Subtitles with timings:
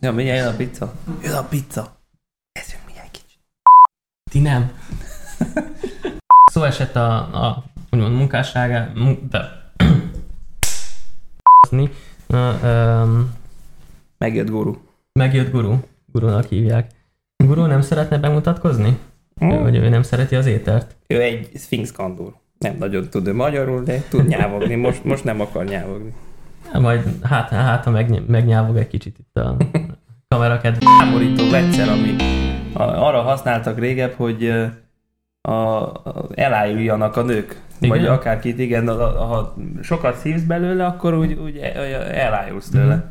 [0.00, 0.94] Ja, mindjárt jön a pizza.
[1.22, 1.96] Jön a pizza.
[2.52, 3.38] Kezdjünk mindjárt kicsit.
[4.30, 4.72] Ti nem.
[6.52, 9.58] Szó esett a, a úgymond munkássága, mun- de
[12.26, 12.52] Na,
[13.02, 13.34] um,
[14.18, 14.74] Megjött guru.
[15.12, 15.76] megjött guru.
[16.12, 16.90] Gurunak hívják.
[17.44, 18.98] Guru nem szeretne bemutatkozni?
[19.38, 19.62] Hmm.
[19.62, 20.96] Vagy ő nem szereti az étert?
[21.06, 22.34] Ő egy Sphinx kandúr.
[22.58, 24.74] Nem nagyon tud ő magyarul, de tud nyávogni.
[24.74, 26.14] Most, most nem akar nyávogni.
[26.72, 29.56] Majd hát, hát ha megny- megnyávog egy kicsit itt a
[30.28, 30.86] kamera kedve.
[30.98, 32.16] Háborító vegyszer, ami
[32.72, 34.48] a- arra használtak régebb, hogy
[35.42, 35.92] a, a,
[36.34, 37.60] elájuljanak a nők.
[37.80, 37.96] Igen?
[37.96, 41.80] Vagy akárkit, igen, a- a- ha sokat szívsz belőle, akkor úgy, úgy e-
[42.14, 43.08] elájulsz tőle.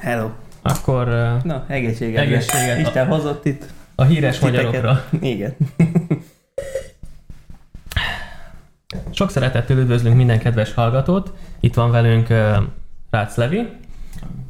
[0.00, 0.30] Hello.
[0.62, 2.22] Akkor uh, Na, egészséget.
[2.22, 2.78] Egészséget.
[2.78, 3.64] Isten hozott itt.
[3.94, 4.64] a híres titeket.
[4.64, 5.04] magyarokra.
[5.20, 5.56] Igen.
[9.10, 11.32] Sok szeretettel üdvözlünk minden kedves hallgatót.
[11.60, 12.56] Itt van velünk uh,
[13.10, 13.68] Rácz Levi.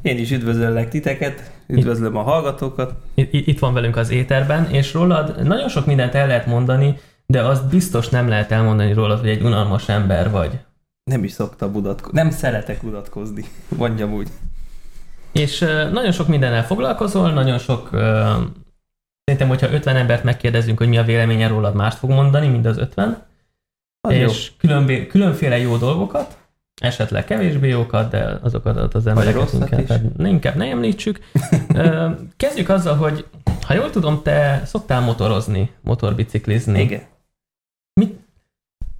[0.01, 2.93] Én is üdvözöllek titeket, üdvözlöm a hallgatókat.
[3.13, 7.41] Itt, itt van velünk az éterben, és rólad nagyon sok mindent el lehet mondani, de
[7.41, 10.59] azt biztos nem lehet elmondani rólad, hogy egy unalmas ember vagy.
[11.03, 12.19] Nem is szokta budatkozni.
[12.19, 13.45] Nem szeretek budatkozni,
[13.77, 14.27] mondjam úgy.
[15.31, 17.89] És uh, nagyon sok mindennel foglalkozol, nagyon sok...
[17.93, 17.99] Uh,
[19.23, 22.77] szerintem, hogyha 50 embert megkérdezünk, hogy mi a véleménye rólad, mást fog mondani, mint az
[22.77, 23.25] 50.
[24.07, 24.27] Az jó.
[24.27, 26.37] és különbé, különféle jó dolgokat,
[26.81, 31.19] esetleg kevésbé jókat, de azokat az embereket inkább, inkább ne említsük.
[32.37, 33.25] Kezdjük azzal, hogy
[33.65, 36.81] ha jól tudom, te szoktál motorozni, motorbiciklizni.
[36.81, 37.01] Igen.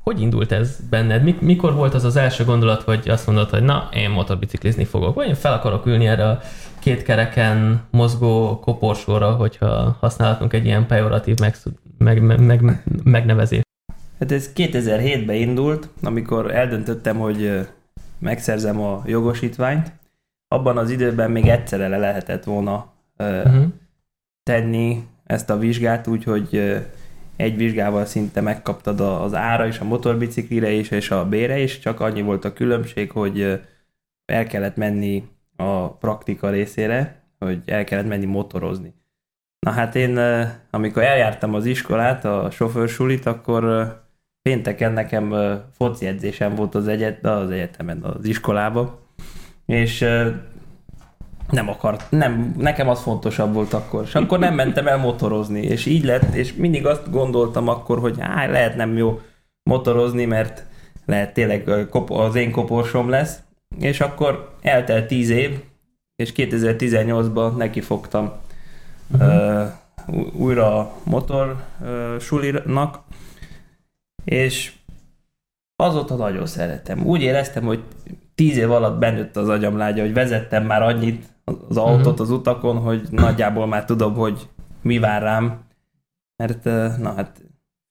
[0.03, 1.23] Hogy indult ez benned?
[1.23, 5.15] Mik- Mikor volt az az első gondolat, hogy azt mondod, hogy na, én motorbiciklizni fogok,
[5.15, 6.39] vagy én fel akarok ülni erre a
[6.79, 11.55] két kereken mozgó koporsóra, hogyha használhatunk egy ilyen pejoratív meg,
[11.97, 13.66] meg, meg, meg, megnevezést.
[14.19, 17.67] Hát ez 2007-ben indult, amikor eldöntöttem, hogy
[18.19, 19.91] megszerzem a jogosítványt.
[20.47, 23.65] Abban az időben még egyszerre le lehetett volna Uh-huh.
[24.43, 26.77] tenni ezt a vizsgát, úgyhogy
[27.35, 31.99] egy vizsgával szinte megkaptad az ára is, a motorbiciklire is, és a bére is, csak
[31.99, 33.61] annyi volt a különbség, hogy
[34.25, 35.23] el kellett menni
[35.55, 38.93] a praktika részére, hogy el kellett menni motorozni.
[39.59, 40.19] Na hát én,
[40.69, 43.93] amikor eljártam az iskolát, a sofőrsulit, akkor
[44.47, 45.35] pénteken nekem
[45.77, 48.97] foci edzésem volt az, egyet, az egyetemen, az iskolában,
[49.65, 49.99] és
[51.49, 55.85] nem akart, nem, nekem az fontosabb volt akkor, és akkor nem mentem el motorozni, és
[55.85, 59.21] így lett, és mindig azt gondoltam akkor, hogy á, lehet nem jó
[59.63, 60.65] motorozni, mert
[61.05, 61.69] lehet tényleg
[62.07, 63.39] az én koporsom lesz,
[63.79, 65.59] és akkor eltelt 10 év,
[66.15, 68.31] és 2018-ban nekifogtam
[69.19, 69.63] ö,
[70.07, 72.99] ú- újra a motor ö, sulinak,
[74.29, 74.73] és
[75.75, 77.05] azóta nagyon szeretem.
[77.05, 77.83] Úgy éreztem, hogy
[78.35, 83.07] tíz év alatt benőtt az agyamlágya, hogy vezettem már annyit az autót az utakon, hogy
[83.11, 84.47] nagyjából már tudom, hogy
[84.81, 85.65] mi vár rám.
[86.35, 86.63] Mert,
[86.99, 87.41] na hát,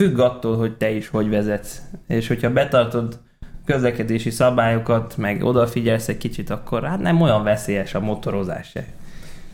[0.02, 1.82] függ attól, hogy te is hogy vezetsz.
[2.06, 3.20] És hogyha betartod
[3.64, 8.84] közlekedési szabályokat, meg odafigyelsz egy kicsit, akkor hát nem olyan veszélyes a motorozás se.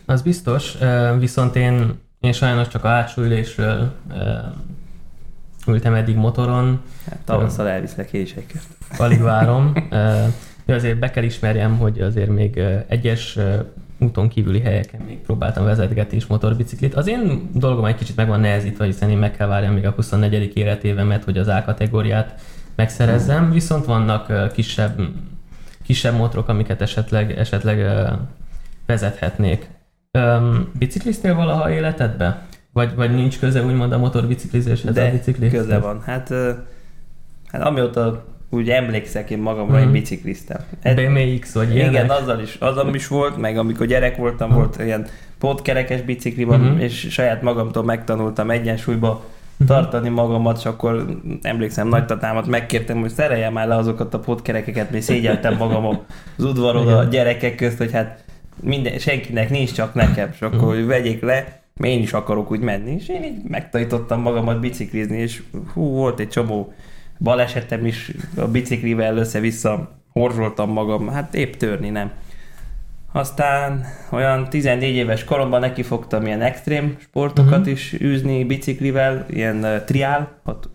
[0.07, 0.77] Az biztos,
[1.19, 3.93] viszont én, én sajnos csak a hátsó ülésről
[5.67, 6.81] ültem eddig motoron,
[7.11, 9.01] Hát tavasszal elviszlek én is egy kört.
[9.01, 9.73] alig várom.
[10.67, 13.39] De azért be kell ismerjem, hogy azért még egyes
[13.99, 16.95] úton kívüli helyeken még próbáltam vezetgetni is motorbiciklit.
[16.95, 19.91] Az én dolgom egy kicsit meg van nehezítve, hiszen én meg kell várjam még a
[19.91, 20.57] 24.
[20.57, 22.41] életévemet, hogy az A kategóriát
[22.75, 25.01] megszerezzem, viszont vannak kisebb,
[25.85, 27.87] kisebb motorok, amiket esetleg, esetleg
[28.87, 29.69] vezethetnék.
[30.79, 32.47] Bicikliztél valaha életedbe?
[32.73, 35.53] Vagy, vagy nincs köze úgymond a motorbiciklizéshez a De biciklihez?
[35.53, 36.03] köze van.
[36.07, 36.29] Hát,
[37.53, 39.83] hát amióta úgy emlékszek én magamra, Mhm.
[39.87, 40.61] én bicikliztem.
[40.83, 42.11] Ez- BMX vagy Igen, ilyenek?
[42.21, 45.07] azzal is, azon is volt, meg amikor gyerek voltam, volt ilyen
[45.39, 46.79] pótkerekes bicikli van, Mhm.
[46.79, 49.25] és saját magamtól megtanultam egyensúlyba
[49.57, 49.69] Mhm.
[49.69, 51.07] tartani magamat, és akkor
[51.43, 55.87] emlékszem nagytatámat megkértem, hogy szereljem már le azokat a pótkerekeket, mert szégyeltem magam
[56.39, 57.11] az udvaron a Igen.
[57.11, 58.25] gyerekek közt, hogy hát
[58.61, 60.67] minden, senkinek nincs, csak nekem, és akkor Mhm.
[60.67, 65.43] hogy vegyék le, én is akarok úgy menni, és én így megtanítottam magamat biciklizni, és
[65.73, 66.73] hú, volt egy csomó
[67.19, 72.11] balesetem is a biciklivel össze-vissza horzsoltam magam, hát épp törni nem.
[73.13, 77.69] Aztán olyan 14 éves koromban nekifogtam ilyen extrém sportokat Mhm.
[77.69, 80.69] is űzni biciklivel, ilyen uh, triál, ott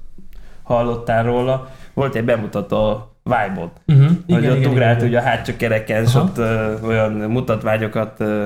[0.63, 1.69] hallottál róla.
[1.93, 4.09] Volt egy bemutató a Vibe-on, Uh-huh.
[4.27, 8.45] hogy ott ugrált ugye a hátsó kereken, és ott uh, olyan mutatványokat uh,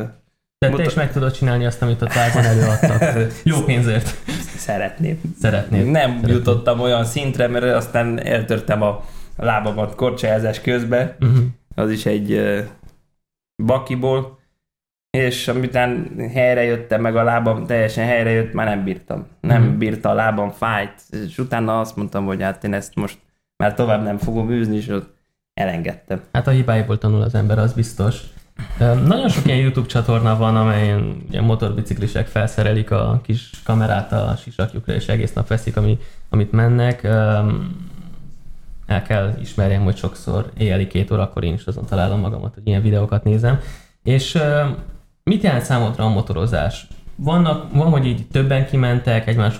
[0.62, 3.32] De te muta- is meg tudod csinálni azt, amit ott vázon előadtak.
[3.44, 4.16] Jó pénzért.
[4.58, 5.20] szeretném.
[5.40, 5.86] Szeretnéd.
[5.92, 6.30] Nem Szeretnéd.
[6.36, 9.04] jutottam olyan szintre, mert aztán eltörtem a
[9.38, 11.44] lábamat korcsolyázás közben, Uh-huh.
[11.76, 12.60] az is egy uh,
[13.64, 14.40] bakiból,
[15.18, 19.28] és amitán helyre jöttem, meg a lábam teljesen helyre jött, már nem bírtam.
[19.40, 19.78] Nem Mhm.
[19.78, 23.18] bírta a lábam, fájt, és utána azt mondtam, hogy hát én ezt most
[23.64, 25.14] már tovább nem fogom űzni, és ott
[25.54, 26.22] elengedtem.
[26.32, 28.22] Hát a hibáiból tanul az ember, az biztos.
[29.06, 34.94] Nagyon sok ilyen YouTube csatorna van, amelyen ilyen motorbiciklisek felszerelik a kis kamerát a sisakjukra,
[34.94, 35.98] és egész nap veszik, ami,
[36.30, 37.04] amit mennek.
[38.86, 42.82] El kell ismerjem, hogy sokszor éjjeli két órakor én is azon találom magamat, hogy ilyen
[42.82, 43.60] videókat nézem.
[44.04, 44.38] És
[45.24, 46.88] mit jelent számodra a motorozás?
[47.16, 49.60] Vannak, van, hogy így többen kimentek, egymás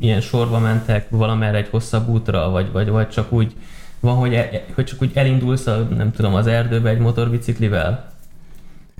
[0.00, 3.54] ilyen sorba mentek valamerre egy hosszabb útra, vagy, vagy, vagy csak úgy
[4.00, 8.09] van, hogy, e, hogy csak úgy elindulsz, a, nem tudom, az erdőbe egy motorbiciklivel?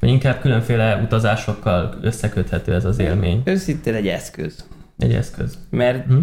[0.00, 4.64] Vagy inkább különféle utazásokkal összeköthető ez az élmény, Őszintén egy eszköz.
[4.99, 5.58] egy eszköz.
[5.70, 6.19] Mert Hm?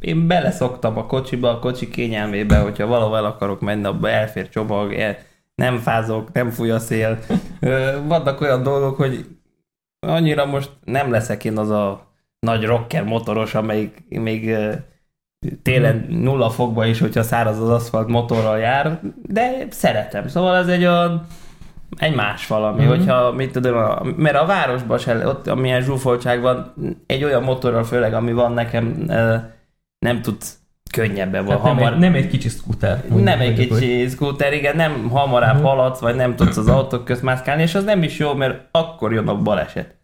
[0.00, 4.92] én beleszoktam a kocsiba, a kocsi kényelmébe, hogyha valahol el akarok menni, abba elfér csomag,
[4.94, 5.16] el,
[5.54, 7.18] nem fázok, nem fúj a szél.
[8.06, 9.26] Vannak olyan dolgok, hogy
[10.06, 14.56] annyira most nem leszek én az a nagy rocker motoros, amelyik még
[15.62, 20.28] télen nulla fokba is, hogyha száraz az aszfalt motorral jár, de szeretem.
[20.28, 21.26] Szóval ez egy olyan
[21.96, 22.88] egy más valami, Mhm.
[22.88, 26.74] hogyha, mit tudom, a, mert a városban se, ott amilyen zsúfoltság van,
[27.06, 29.04] egy olyan motorral főleg, ami van nekem,
[29.98, 30.58] nem tudsz
[30.92, 32.48] könnyebben van, Hát nem, hamar, egy, nem egy kicsi
[33.08, 35.64] mondjuk, nem egy mondjuk, hogy- kicsi scooter, igen, nem hamarabb Mhm.
[35.64, 39.12] haladsz, vagy nem tudsz az autók közt mászkálni, és az nem is jó, mert akkor
[39.12, 39.94] jön a baleset.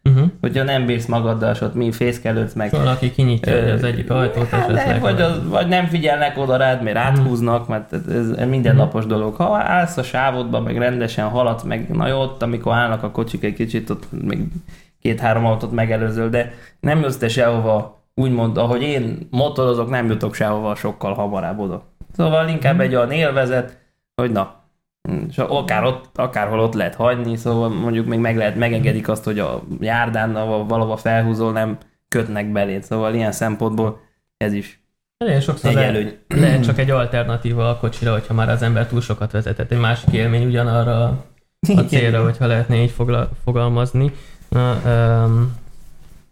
[0.47, 2.71] Hogyha nem bírsz magaddal, és ott mi fészkelődsz meg.
[2.71, 5.01] Valaki kinyitja az egyik ajtót, Hát esetleg.
[5.01, 9.35] vagy, az, vagy nem figyelnek oda rád, mert áthúznak, mert ez, mindennapos dolog.
[9.35, 13.45] Ha állsz a sávodba, meg rendesen haladsz, meg na jó, ott, amikor állnak a kocsik
[13.45, 14.39] egy kicsit, ott még
[15.03, 20.75] két-három autót megelőzöl, de nem jössz te sehova, úgymond, ahogy én motorozok, nem jutok sehova
[20.75, 21.83] sokkal hamarabb oda.
[22.17, 23.79] Szóval inkább egy olyan élvezet,
[24.15, 24.55] hogy na,
[25.29, 29.39] és akár ott, akárhol ott lehet hagyni, szóval mondjuk még meg lehet, megengedik azt, hogy
[29.39, 30.33] a járdán
[30.69, 34.01] valahova felhúzol, nem kötnek beléd, szóval ilyen szempontból
[34.37, 34.81] ez is
[35.19, 36.19] Elég sokszor egy előny.
[36.29, 39.71] lehet csak egy alternatíva a kocsira, hogyha már az ember túl sokat vezetett.
[39.71, 41.25] Egy másik élmény ugyanarra
[41.77, 44.13] a célra, hogyha lehetne így fogla, fogalmazni.
[44.49, 44.81] Na,
[45.25, 45.55] um,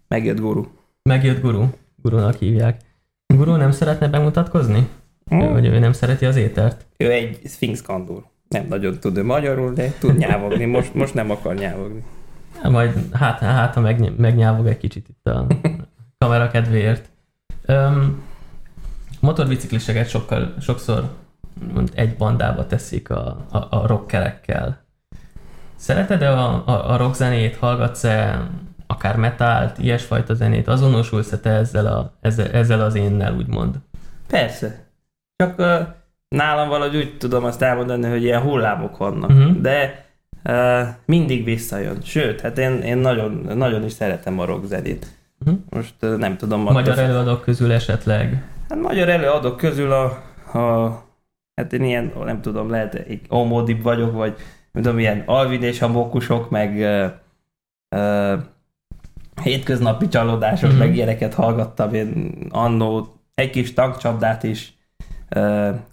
[0.08, 0.64] Megjött guru.
[1.02, 1.64] megjött Guru.
[2.02, 2.80] Gurunak hívják.
[3.26, 4.88] Guru nem szeretne bemutatkozni?
[5.34, 5.40] Mm.
[5.40, 6.86] Ő, ő nem szereti az étert?
[6.96, 8.22] Ő egy Sphinx kandúr.
[8.48, 10.64] Nem nagyon tud ő magyarul, de tud nyávogni.
[10.64, 12.04] Most, most nem akar nyávogni.
[12.62, 15.46] Ja, majd hát, hát ha meg, megnyávog egy kicsit itt a
[16.18, 17.10] kamera kedvéért.
[17.68, 18.22] Um,
[19.20, 21.10] motorbicikliseket sokkal, sokszor
[21.72, 24.82] mond, egy bandába teszik a, a, a rockerekkel.
[25.76, 28.48] Szereted-e a, a, a rockzenét, hallgatsz-e
[28.86, 33.78] akár metált, ilyesfajta zenét, azonosulsz-e te ezzel, a, ezzel, ezzel az énnel, úgymond?
[34.26, 34.84] Persze.
[35.36, 35.86] Csak uh,
[36.34, 39.30] nálam valahogy úgy tudom azt elmondani, hogy ilyen hullámok vannak.
[39.30, 39.60] Uh-huh.
[39.60, 40.04] De
[40.44, 41.98] uh, mindig visszajön.
[42.02, 45.06] Sőt, hát én, én nagyon, nagyon is szeretem a rockzenét.
[45.44, 45.54] Mhm.
[45.70, 46.60] Most uh, nem tudom.
[46.60, 48.42] Magyar attól- előadók közül esetleg.
[48.68, 50.04] Hát magyar előadók közül a,
[50.58, 51.02] a
[51.54, 54.34] hát én ilyen, nem tudom, lehet egy omódibb vagyok, vagy
[54.72, 57.10] nem tudom, ilyen Alvin és a mókusok, meg uh,
[58.00, 58.38] uh,
[59.42, 60.78] hétköznapi csalódások, Mhm.
[60.78, 60.86] mm-hmm.
[60.86, 64.72] meg ilyeneket hallgattam én annó, egy kis tankcsapdát is,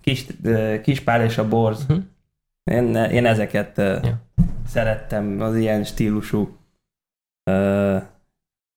[0.01, 0.25] kis,
[0.83, 1.86] Kispál és a borz.
[1.86, 1.98] Mhm.
[2.63, 4.22] Én, én ezeket Ja.
[4.68, 6.57] szerettem, az ilyen stílusú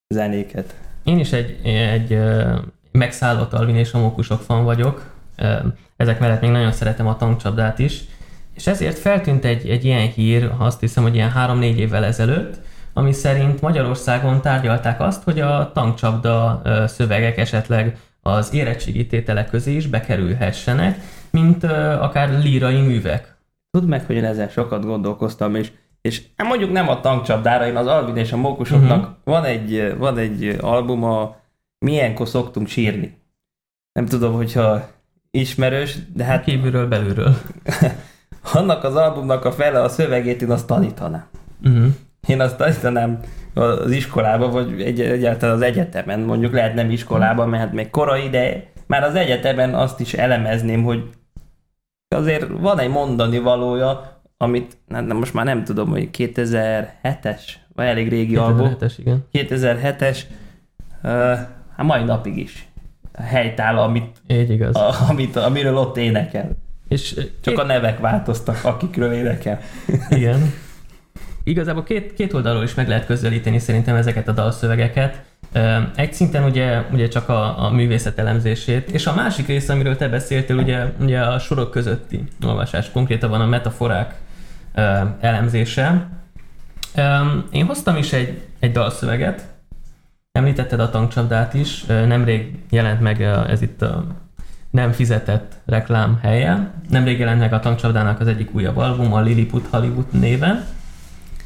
[0.09, 0.75] zenéket.
[1.05, 2.19] Én is egy, egy
[2.93, 5.13] megszállott Alvin és a mókusok fan vagyok.
[5.97, 8.01] Ezek mellett még nagyon szeretem a tankcsapdát is.
[8.55, 12.61] És ezért feltűnt egy, egy ilyen hír, azt hiszem, hogy ilyen 3-4 évvel ezelőtt,
[12.93, 19.87] ami szerint Magyarországon tárgyalták azt, hogy a tankcsapda szövegek esetleg az érettségi tételek közé is
[19.87, 20.99] bekerülhessenek,
[21.31, 21.65] mint
[22.01, 23.37] akár lírai művek.
[23.71, 27.77] Tudd meg, hogy én ezen sokat gondolkoztam, és, és hát mondjuk nem a tankcsapdára, én
[27.77, 29.15] az Alvin és a Mókusoknak uh-huh.
[29.25, 31.37] van, egy, van egy albuma,
[31.79, 33.19] Milyenkor szoktunk sírni.
[33.93, 34.89] Nem tudom, hogyha
[35.31, 37.37] ismerős, de hát Kívülről, belülről.
[38.53, 41.27] annak az albumnak a fele a szövegét én azt tanítanám.
[41.65, 41.87] Uh-huh.
[42.27, 43.21] Én azt tanítanám
[43.55, 48.29] az iskolában, vagy egy, egyáltalán az egyetemen, mondjuk lehet nem iskolában, mert hát még korai,
[48.29, 51.03] de már az egyetemen azt is elemezném, hogy
[52.09, 57.41] azért van egy mondani valója, amit hát most már nem tudom, hogy 2007-es,
[57.75, 59.25] vagy elég régi album, 2007-es, igen.
[59.33, 60.19] 2007-es,
[61.03, 61.11] uh,
[61.77, 62.69] hát mai napig is
[63.23, 64.77] helytáll, amit, Így igaz.
[64.77, 66.51] a, amit, amiről ott énekel.
[66.89, 69.61] És Csak a nevek változtak, akikről énekel.
[70.11, 70.41] Igen.
[71.45, 75.23] Igazából két, két oldalról is meg lehet közelíteni szerintem ezeket a dalszövegeket.
[75.95, 80.09] Egy szinten ugye, ugye csak a, a művészet elemzését, és a másik része, amiről te
[80.09, 84.15] beszéltél, ugye, ugye a sorok közötti olvasás, konkrétan van a metaforák
[85.21, 86.09] elemzése.
[87.51, 89.47] Én hoztam is egy, egy dalszöveget,
[90.33, 94.07] említetted a tankcsapdát is, nemrég jelent meg ez itt a
[94.71, 96.71] nem fizetett reklám helye.
[96.89, 100.65] Nemrég jelent meg a tankcsapdának az egyik újabb album, a Lilliput Hollywood néven.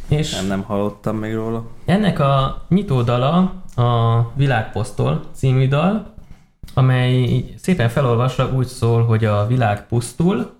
[0.09, 1.67] És nem, nem hallottam még róla.
[1.85, 6.15] Ennek a nyitódala a Világposztol című dal,
[6.75, 10.51] amely szépen felolvasva úgy szól, hogy a világ pusztul,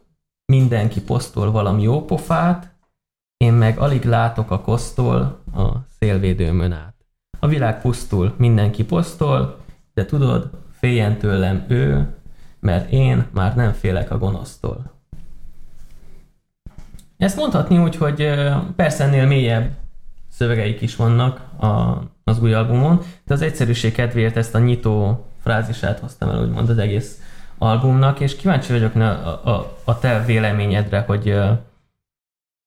[0.53, 2.77] mindenki posztol valami jó pofát,
[3.37, 6.95] én meg alig látok a kosztól a szélvédőmön át.
[7.41, 9.59] A világ pusztul, mindenki posztol,
[9.95, 12.15] de tudod, féljen tőlem ő,
[12.61, 14.98] mert én már nem félek a gonosztól.
[17.19, 18.35] Ezt mondhatni úgy, hogy
[18.77, 19.71] persze ennél mélyebb
[20.29, 25.99] szövegeik is vannak a, az új albumon, de az egyszerűség kedvéért ezt a nyitó frázisát
[25.99, 27.23] hoztam el, úgymond az egész
[27.59, 31.35] albumnak, és kíváncsi vagyok a, a, a te véleményedre, hogy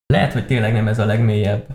[0.05, 1.65] lehet, hogy tényleg nem ez a legmélyebb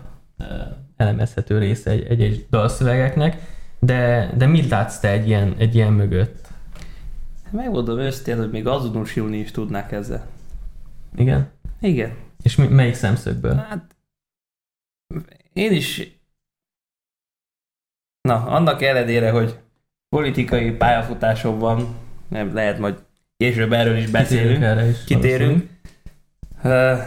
[0.97, 3.37] elemezhető része egy-egy dalszövegeknek,
[3.79, 6.47] de, de mit látsz te egy ilyen, egy ilyen mögött?
[7.49, 10.25] Megmondom őszintén, hogy még azonosulni is tudnák ezzel.
[11.15, 11.47] Igen?
[11.81, 12.25] Igen.
[12.47, 13.55] És mi, melyik szemszögből?
[13.55, 13.95] Hát
[15.53, 16.17] én is
[18.21, 19.55] Na, annak ellenére, hogy
[20.09, 21.95] politikai pályafutásomban,
[22.27, 23.03] nem lehet majd
[23.37, 25.69] később erről is beszélünk, kitérünk, is, kitérünk.
[26.63, 26.97] Uh,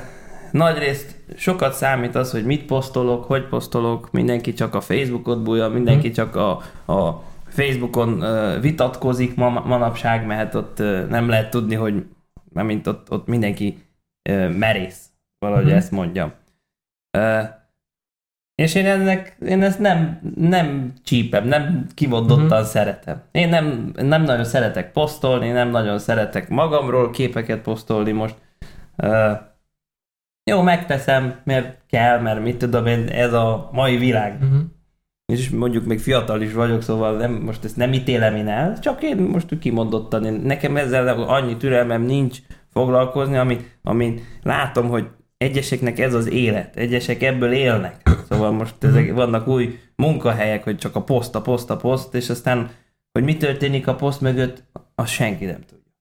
[0.53, 6.07] nagyrészt sokat számít az, hogy mit posztolok, hogy posztolok, mindenki csak a Facebookot bújja, mindenki
[6.07, 6.15] hmm.
[6.15, 6.51] csak a,
[6.93, 12.07] a Facebookon uh, vitatkozik ma, manapság, mert ott uh, nem lehet tudni, hogy
[12.53, 13.89] mint ott, ott mindenki
[14.59, 15.10] merész,
[15.41, 15.77] valahogy hmm.
[15.77, 16.33] ezt mondjam.
[17.19, 17.49] Uh,
[18.55, 22.63] és én ennek, én ezt nem, nem csípem, nem kimondottan uh-huh.
[22.63, 23.23] szeretem.
[23.31, 28.35] Én nem, nem nagyon szeretek posztolni, nem nagyon szeretek magamról képeket posztolni most.
[28.97, 29.39] Uh,
[30.51, 34.39] jó, megteszem, mert kell, mert mit tudom én, ez a mai világ.
[34.43, 34.61] Uh-huh.
[35.33, 39.03] És mondjuk még fiatal is vagyok, szóval nem, most ezt nem ítélem én el, csak
[39.03, 42.39] én most kimondottan, én, nekem ezzel annyi türelmem nincs
[42.73, 45.09] foglalkozni, amit, amit látom, hogy
[45.41, 48.11] egyeseknek ez az élet, egyesek ebből élnek.
[48.29, 49.15] Szóval most ezek mhm.
[49.15, 52.71] vannak új munkahelyek, hogy csak a poszt, a poszt, a poszt, és aztán,
[53.13, 54.63] hogy mi történik a poszt mögött,
[54.95, 55.93] azt senki nem tudja.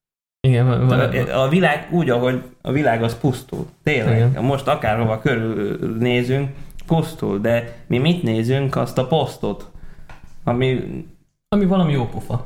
[0.48, 3.68] Igen, van, van, a, a világ úgy, ahogy a világ az pusztul.
[3.84, 4.30] Tényleg.
[4.30, 4.44] Igen.
[4.44, 6.50] Most akárhova körülnézünk,
[6.86, 8.76] pusztul, de mi mit nézünk?
[8.76, 9.72] Azt a posztot,
[10.44, 10.80] ami...
[11.48, 12.46] Ami valami jó pofa.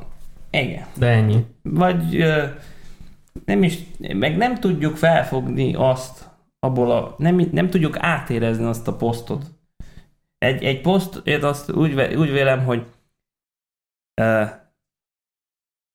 [0.50, 0.84] Igen.
[0.96, 1.44] De ennyi.
[1.62, 2.24] Vagy
[3.44, 6.32] nem is, meg nem tudjuk felfogni azt,
[6.64, 9.44] abból a, nem, nem tudjuk átérezni azt a posztot.
[10.38, 12.86] Egy, egy poszt, én azt úgy, úgy vélem, hogy
[14.20, 14.48] uh,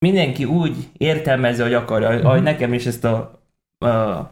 [0.06, 2.26] mindenki úgy értelmezi, hogy akarja, uh-huh.
[2.26, 3.42] ahogy nekem is ezt a,
[3.86, 4.32] a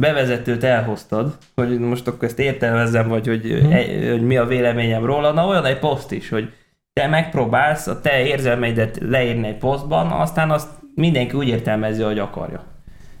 [0.00, 3.74] bevezetőt elhoztad, hogy most akkor ezt értelmezzem, vagy hogy, uh-huh.
[3.74, 6.52] e, hogy mi a véleményem róla, na olyan egy poszt is, hogy
[6.92, 12.71] te megpróbálsz a te érzelmeidet leírni egy posztban, aztán azt mindenki úgy értelmezi, hogy akarja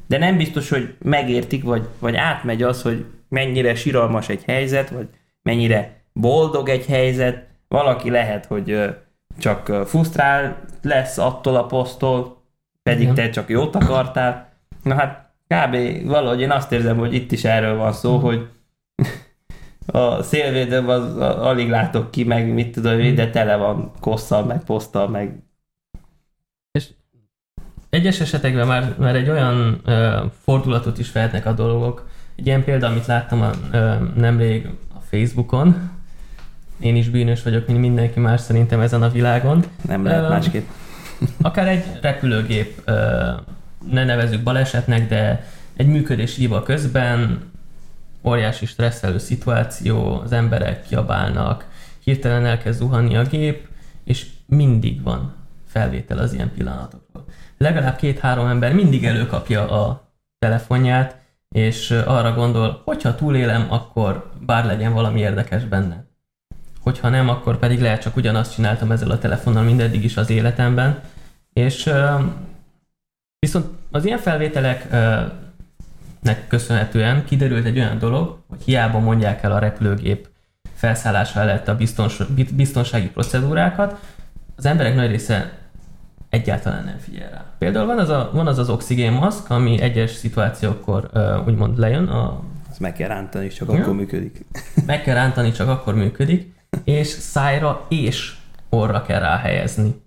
[0.06, 5.08] de nem biztos, hogy megértik, vagy, vagy átmegy az, hogy mennyire siralmas egy helyzet, vagy
[5.42, 7.46] mennyire boldog egy helyzet.
[7.68, 8.94] Valaki lehet, hogy
[9.38, 12.42] csak fusztrál lesz attól a posztól,
[12.82, 13.14] pedig Igen.
[13.14, 14.52] te csak jót akartál.
[14.82, 16.06] Na hát kb.
[16.06, 18.20] valahogy én azt érzem, hogy itt is erről van szó, mm.
[18.20, 18.48] hogy
[19.86, 25.08] a szélvédőm az, alig látok ki, meg mit tudom, de tele van kosszal, meg poszttal,
[25.08, 25.42] meg
[27.92, 32.08] egyes esetekben már, már egy olyan ö, fordulatot is vehetnek a dolgok.
[32.36, 35.90] Egy ilyen példa, amit láttam a, ö, nemrég a Facebookon,
[36.80, 39.64] én is bűnös vagyok, mint mindenki más szerintem ezen a világon.
[39.86, 40.68] Nem lehet ö, másképp.
[41.42, 43.30] Akár egy repülőgép, ö,
[43.90, 45.46] ne nevezük balesetnek, de
[45.76, 47.40] egy működés hiba közben
[48.24, 51.66] óriási stresszelő szituáció, az emberek kiabálnak,
[51.98, 53.68] hirtelen elkezd zuhanni a gép,
[54.04, 55.34] és mindig van
[55.66, 57.11] felvétel az ilyen pillanatokról
[57.62, 61.16] legalább két-három ember mindig előkapja a telefonját,
[61.48, 66.04] és arra gondol, hogyha túlélem, akkor bár legyen valami érdekes benne.
[66.80, 71.00] Hogyha nem, akkor pedig lehet csak ugyanazt csináltam ezzel a telefonnal mindeddig is az életemben.
[71.52, 71.92] És
[73.38, 80.28] viszont az ilyen felvételeknek köszönhetően kiderült egy olyan dolog, hogy hiába mondják el a repülőgép
[80.74, 81.76] felszállása előtt a
[82.54, 84.00] biztonsági procedúrákat,
[84.56, 85.61] az emberek nagy része
[86.32, 87.44] egyáltalán nem figyel rá.
[87.58, 92.06] Például van az a, van az, az oxigénmaszk, ami egyes szituációkkor uh, úgymond lejön.
[92.06, 92.42] A...
[92.70, 93.80] Azt meg kell rántani, csak ja.
[93.80, 94.44] akkor működik.
[94.86, 98.34] Meg kell rántani, csak akkor működik, és szájra és
[98.68, 100.02] orra kell ráhelyezni.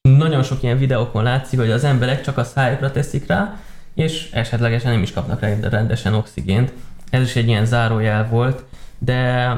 [0.00, 3.56] Nagyon sok ilyen videókon látszik, hogy az emberek csak a szájukra teszik rá,
[3.94, 6.72] és esetlegesen nem is kapnak rendesen oxigént.
[7.10, 8.64] Ez is egy ilyen zárójel volt,
[8.98, 9.50] de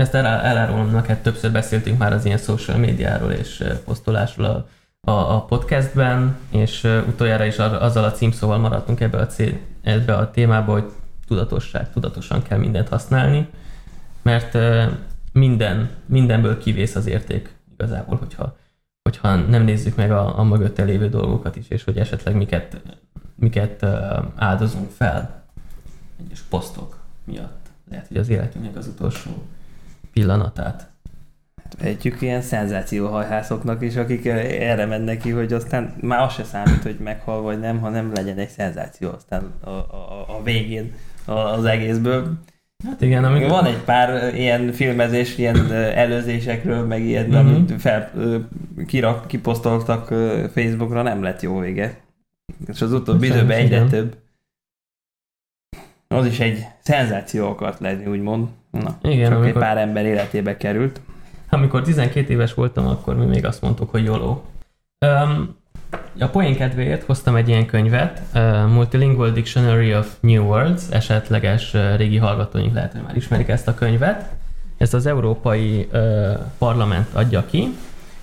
[0.00, 4.66] Ezt el, elárulom neked, többször beszéltünk már az ilyen social médiáról és posztolásról a,
[5.10, 10.30] a, a podcastben, és utoljára is azzal a címszóval maradtunk ebbe a, cél, ebbe a
[10.30, 10.90] témába, hogy
[11.26, 13.48] tudatosság, tudatosan kell mindent használni,
[14.22, 14.58] mert
[15.32, 18.56] minden, mindenből kivész az érték igazából, hogyha,
[19.02, 22.80] hogyha nem nézzük meg a, a mögötte lévő dolgokat is, és hogy esetleg miket,
[23.34, 23.82] miket
[24.36, 25.44] áldozunk fel
[26.26, 27.66] egyes posztok miatt.
[27.90, 29.42] Lehet, hogy az életünknek az utolsó
[30.12, 30.88] pillanatát.
[31.62, 36.82] Hát vegyük ilyen szenzációhajhászoknak is, akik erre mennek ki, hogy aztán már az se számít,
[36.82, 40.92] hogy meghal vagy nem, hanem legyen egy szenzáció aztán a, a, a végén
[41.26, 42.38] az egészből.
[42.84, 43.48] Hát igen, amikor...
[43.48, 47.46] Van egy pár ilyen filmezés, ilyen előzésekről, meg ilyen, uh-huh.
[47.46, 48.10] amit fel,
[48.86, 50.06] kirak, kiposztoltak
[50.52, 52.00] Facebookra, nem lett jó vége.
[52.66, 54.16] És az utóbbi időben egyre több.
[56.14, 58.48] Az is egy szenzáció akart lenni, úgymond.
[58.70, 59.46] Na, igen, csak amikor...
[59.62, 61.00] egy pár ember életébe került.
[61.48, 64.44] Amikor 12 éves voltam, akkor mi még azt mondtuk, hogy jóló.
[65.06, 65.56] Um,
[66.18, 71.96] a poén kedvéért hoztam egy ilyen könyvet, uh, Multilingual Dictionary of New Words, esetleges uh,
[71.96, 74.30] régi hallgatóink lehet, hogy már ismerik ezt a könyvet.
[74.78, 77.76] Ezt az Európai uh, Parlament adja ki,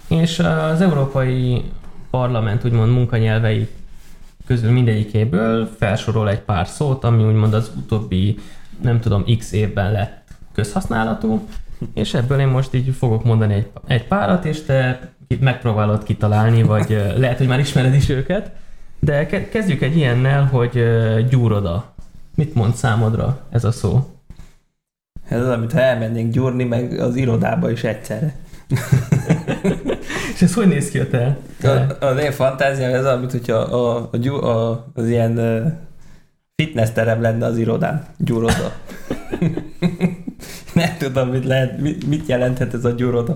[0.07, 1.63] és uh, az Európai
[2.09, 3.67] Parlament úgymond munkanyelvei
[4.47, 8.39] közül mindegyikéből felsorol egy pár szót, ami úgymond az utóbbi,
[8.81, 11.47] nem tudom, x évben lett közhasználatú,
[11.93, 16.89] és ebből én most így fogok mondani egy, egy párat, és te megpróbálod kitalálni, vagy
[17.17, 18.51] lehet, hogy már ismered is őket,
[18.99, 20.83] de kezdjük egy ilyennel, hogy
[21.29, 21.93] gyúroda.
[22.35, 24.07] Mit mond számodra ez a szó?
[25.29, 28.35] Ez az, amit ha elmennénk gyúrni, meg az irodába is egyszerre.
[30.37, 31.37] És ez hogy néz ki a te?
[31.63, 35.39] A, az én fantáziám ez amit, hogyha a, a, a, a, az ilyen
[36.55, 38.05] fitness terem lenne az irodán.
[38.17, 38.71] Gyúroda.
[40.73, 43.35] Nem tudom, mit, lehet, mit, mit jelenthet ez a gyúroda.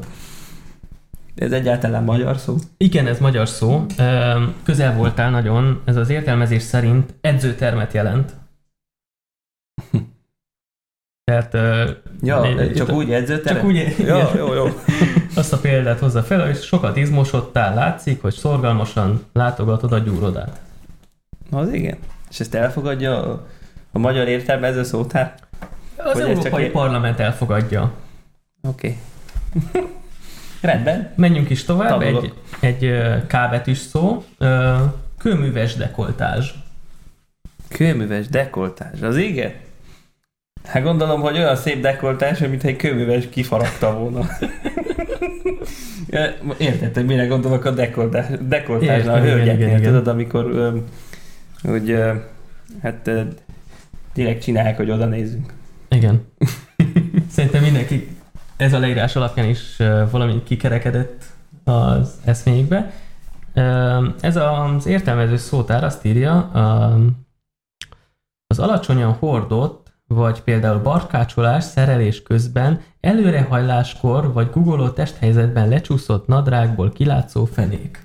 [1.35, 2.55] Ez egyáltalán magyar szó?
[2.77, 3.85] Igen, ez magyar szó.
[4.63, 5.81] Közel voltál nagyon.
[5.85, 8.33] Ez az értelmezés szerint edzőtermet jelent.
[11.23, 11.53] Tehát,
[12.21, 13.57] ja, né, csak úgy edzőterem?
[13.57, 14.67] Csak úgy, ja, jó, jó.
[15.41, 20.59] Azt a példát hozza fel, hogy sokat izmosodtál, látszik, hogy szorgalmasan látogatod a gyúrodát.
[21.51, 21.97] Az igen.
[22.29, 23.47] És ezt elfogadja a,
[23.91, 25.35] a magyar értelmező szótár?
[25.95, 27.91] Az hogy Európai Parlament elfogadja.
[28.67, 28.97] Oké.
[29.71, 29.83] Okay.
[30.71, 31.13] Rendben.
[31.15, 31.89] Menjünk is tovább.
[31.89, 32.35] Tanulok.
[32.59, 34.23] Egy, egy kábetűs szó.
[35.17, 36.49] Kőműves dekoltázs.
[37.67, 39.53] Kőműves dekoltázs, az igen?
[40.65, 44.25] Hát gondolom, hogy olyan szép dekoltás, mint egy kőműves kifaragta volna.
[46.57, 50.73] Érted, hogy mire gondolok a dekoltás, dekoltásra a hölgyeknél, tudod, amikor
[51.63, 51.97] hogy
[52.81, 53.09] hát
[54.13, 55.53] direkt csinálják, hogy oda nézzünk.
[55.89, 56.25] Igen.
[57.35, 58.07] Szerintem mindenki
[58.57, 59.77] ez a leírás alapján is
[60.11, 61.23] valami kikerekedett
[61.63, 62.91] az eszményükbe.
[64.21, 66.51] Ez az értelmező szótár azt írja,
[68.47, 69.80] az alacsonyan hordott,
[70.13, 78.01] vagy például barkácsolás, szerelés közben, előrehajláskor vagy guggoló testhelyzetben lecsúszott nadrágból kilátszó fenék.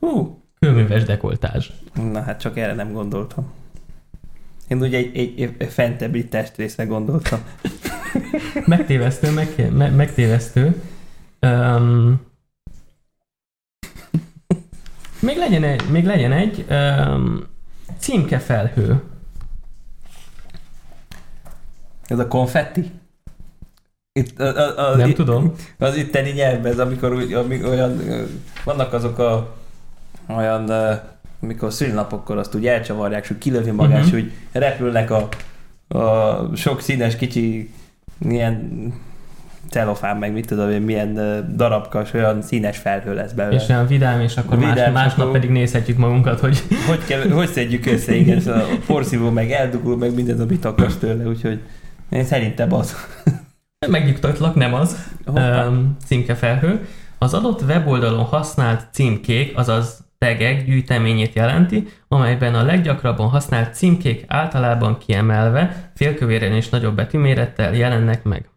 [0.00, 1.72] Hú, kőműves dekoltás.
[1.94, 3.52] Na hát csak erre nem gondoltam.
[4.68, 7.40] Én ugye egy, egy, egy fentebbi testrészre gondoltam.
[8.66, 10.82] megtévesztő, meg, me, megtévesztő.
[11.40, 12.20] Um,
[15.20, 17.46] még legyen egy, még legyen egy um,
[17.98, 19.02] címkefelhő.
[22.10, 22.90] Ez a konfetti?
[24.12, 25.54] Itt, a, a, a, Nem itt, tudom.
[25.78, 28.00] Az itteni nyelvben, ez amikor, amikor olyan,
[28.64, 29.56] vannak azok a
[30.36, 30.70] olyan
[31.42, 34.12] amikor szülinapokkor azt úgy elcsavarják, és hogy kilövi magát, uh-huh.
[34.12, 35.28] hogy repülnek a,
[35.98, 37.70] a sok színes kicsi
[38.28, 38.92] ilyen
[39.70, 41.14] celofán, meg mit tudom én, milyen
[41.56, 43.62] darabka, és olyan színes felhő lesz belőle.
[43.62, 46.62] És olyan vidám, és akkor vidám, más, másnap pedig nézhetjük magunkat, hogy...
[46.86, 51.24] Hogy, kell, hogy szedjük össze, igen, a porszívó meg eldugul, meg minden, amit akarsz tőle,
[51.24, 51.60] úgyhogy
[52.10, 52.96] én szerintem az.
[53.88, 55.08] Megnyugtatlak, nem az.
[55.26, 56.88] Um, címke felhő.
[57.18, 64.98] Az adott weboldalon használt címkék, azaz tegek gyűjteményét jelenti, amelyben a leggyakrabban használt címkék általában
[64.98, 68.50] kiemelve, félkövéren és nagyobb betűmérettel jelennek meg.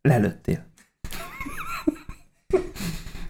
[0.00, 0.67] Lelőttél.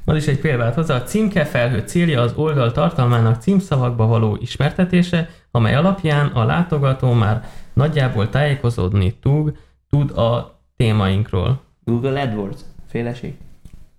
[0.09, 0.97] Az is egy példát hozzá.
[0.97, 7.49] A címke felhő célja az oldal tartalmának címszavakba való ismertetése, amely alapján a látogató már
[7.73, 9.57] nagyjából tájékozódni tud,
[9.91, 11.61] tud a témainkról.
[11.85, 13.35] Google AdWords, féleség.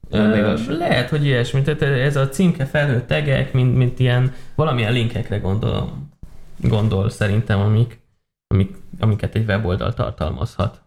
[0.10, 1.62] Ö, lehet, hogy ilyesmi.
[1.62, 6.10] Tehát ez a címke felhő tegek, mint, mint ilyen valamilyen linkekre gondolom.
[6.58, 8.00] Gondol szerintem, amik,
[8.48, 10.82] amik, amiket egy weboldal tartalmazhat.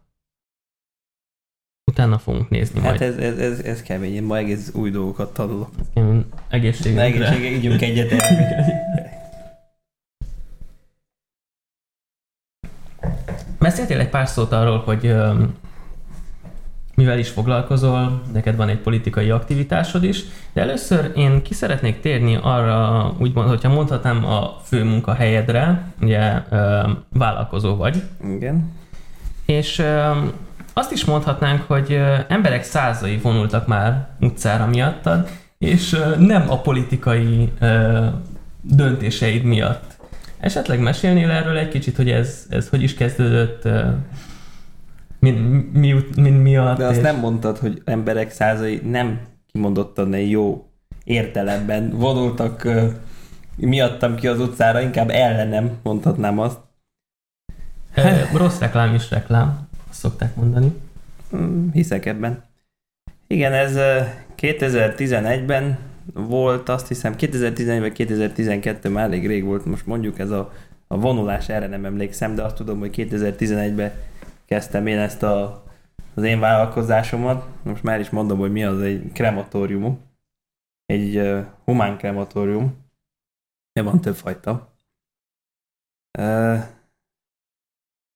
[1.93, 3.03] Utána fogunk nézni Hát majd.
[3.03, 5.71] ez, ez, ez, ez kemény, én ma egész új dolgokat tanulok.
[5.95, 7.03] Én egészségünkre.
[7.05, 8.13] Egészsége, ígyunk egyet.
[13.59, 15.15] Beszéltél egy pár szót arról, hogy
[16.95, 22.39] mivel is foglalkozol, neked van egy politikai aktivitásod is, de először én ki szeretnék térni
[22.43, 26.43] arra, úgymond, hogyha mondhatnám a fő munkahelyedre, ugye
[27.13, 28.71] vállalkozó vagy, Igen.
[29.47, 29.83] és
[30.73, 37.53] azt is mondhatnánk, hogy emberek százai vonultak már utcára miattad, és nem a politikai
[38.61, 39.97] döntéseid miatt.
[40.41, 43.89] Esetleg mesélnél erről egy kicsit, hogy ez, ez hogy is kezdődött, ö,
[45.19, 45.35] min,
[45.73, 46.79] mi, min miatt?
[46.79, 49.21] De azt és- nem mondtad, hogy emberek százai nem
[49.53, 50.67] kimondottan egy jó
[51.05, 52.69] értelemben vonultak
[53.57, 56.59] miattam ki az utcára, inkább ellenem mondhatnám azt.
[58.35, 60.73] Rossz reklám is reklám, azt szokták mondani.
[61.37, 62.45] Mm, Hiszek ebben.
[63.27, 64.01] Igen, ez ö,
[64.37, 65.79] 2011-ben
[66.13, 70.53] volt, azt hiszem 2011 2012 már elég rég volt, most mondjuk ez a,
[70.87, 73.93] a vonulás, erre nem emlékszem, de azt tudom, hogy 2011-ben
[74.45, 75.65] kezdtem én ezt a,
[76.15, 77.47] az én vállalkozásomat.
[77.63, 80.01] Most már is mondom, hogy mi az egy krematórium.
[80.87, 82.77] Egy uh, humán krematórium.
[83.73, 84.69] De van több fajta.
[86.19, 86.59] Uh,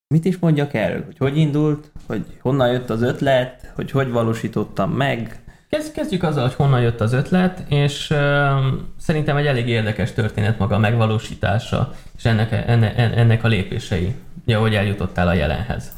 [0.08, 1.04] mit is mondjak erről?
[1.04, 1.92] Hogy hogy indult?
[2.06, 3.72] Hogy honnan jött az ötlet?
[3.74, 5.40] Hogy hogy valósítottam meg?
[5.68, 8.56] Kezd, kezdjük azzal, hogy honnan jött az ötlet, és ö,
[8.98, 14.14] szerintem egy elég érdekes történet maga a megvalósítása, és ennek, enne, ennek a lépései,
[14.44, 15.92] ugye, hogy eljutottál a jelenhez.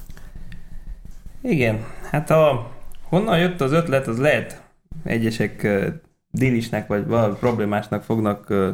[1.42, 2.70] Igen, hát a,
[3.02, 4.62] honnan jött az ötlet, az lehet
[5.04, 5.86] egyesek uh,
[6.30, 8.68] dilisnek vagy valami problémásnak fognak uh,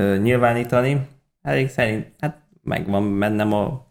[0.00, 1.06] uh, nyilvánítani.
[1.42, 3.85] Elég szerint, hát megvan bennem a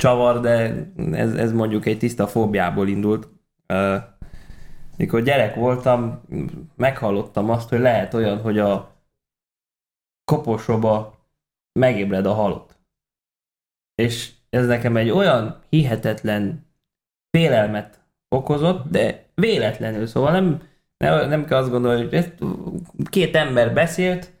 [0.00, 3.28] csavar, de ez, ez mondjuk egy tiszta fóbiából indult.
[3.72, 3.96] Uh,
[4.96, 6.20] mikor gyerek voltam,
[6.76, 8.96] meghallottam azt, hogy lehet olyan, hogy a
[10.24, 11.18] koposoba
[11.78, 12.78] megébred a halott.
[13.94, 16.66] És ez nekem egy olyan hihetetlen
[17.30, 20.62] félelmet okozott, de véletlenül, szóval nem,
[20.96, 22.34] nem, nem kell azt gondolni, hogy ezt
[23.10, 24.40] két ember beszélt,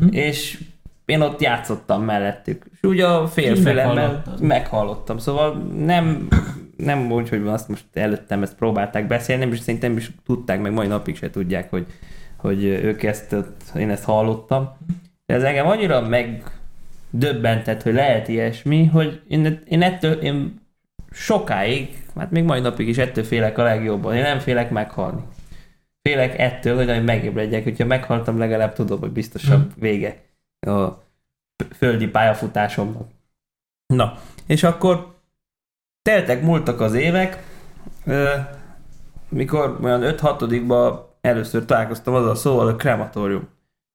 [0.00, 0.08] Hm?
[0.12, 0.64] és
[1.04, 2.69] én ott játszottam mellettük.
[2.80, 5.18] És úgy a Így félfülemmel meghallottam.
[5.18, 6.28] Szóval nem,
[6.76, 10.86] nem úgy, hogy azt most előttem ezt próbálták beszélni, is szerintem is tudták, meg mai
[10.86, 11.86] napig se tudják, hogy,
[12.36, 13.36] hogy ők ezt,
[13.76, 14.76] én ezt hallottam.
[15.26, 20.60] De ez engem annyira megdöbbentett, hogy lehet ilyesmi, hogy én, én ettől, én
[21.10, 24.14] sokáig, hát még mai napig is ettől félek a legjobban.
[24.14, 25.22] Én nem félek meghalni.
[26.02, 27.62] Félek ettől, hogy megébredjek.
[27.62, 30.16] Hogyha meghaltam, legalább tudom, hogy biztosabb vége
[30.60, 31.08] a
[31.76, 33.08] földi pályafutásomnak.
[33.86, 35.14] Na, és akkor
[36.02, 37.42] teltek, múltak az évek,
[39.28, 43.48] mikor olyan 5-6 először találkoztam azzal a szóval, a krematórium.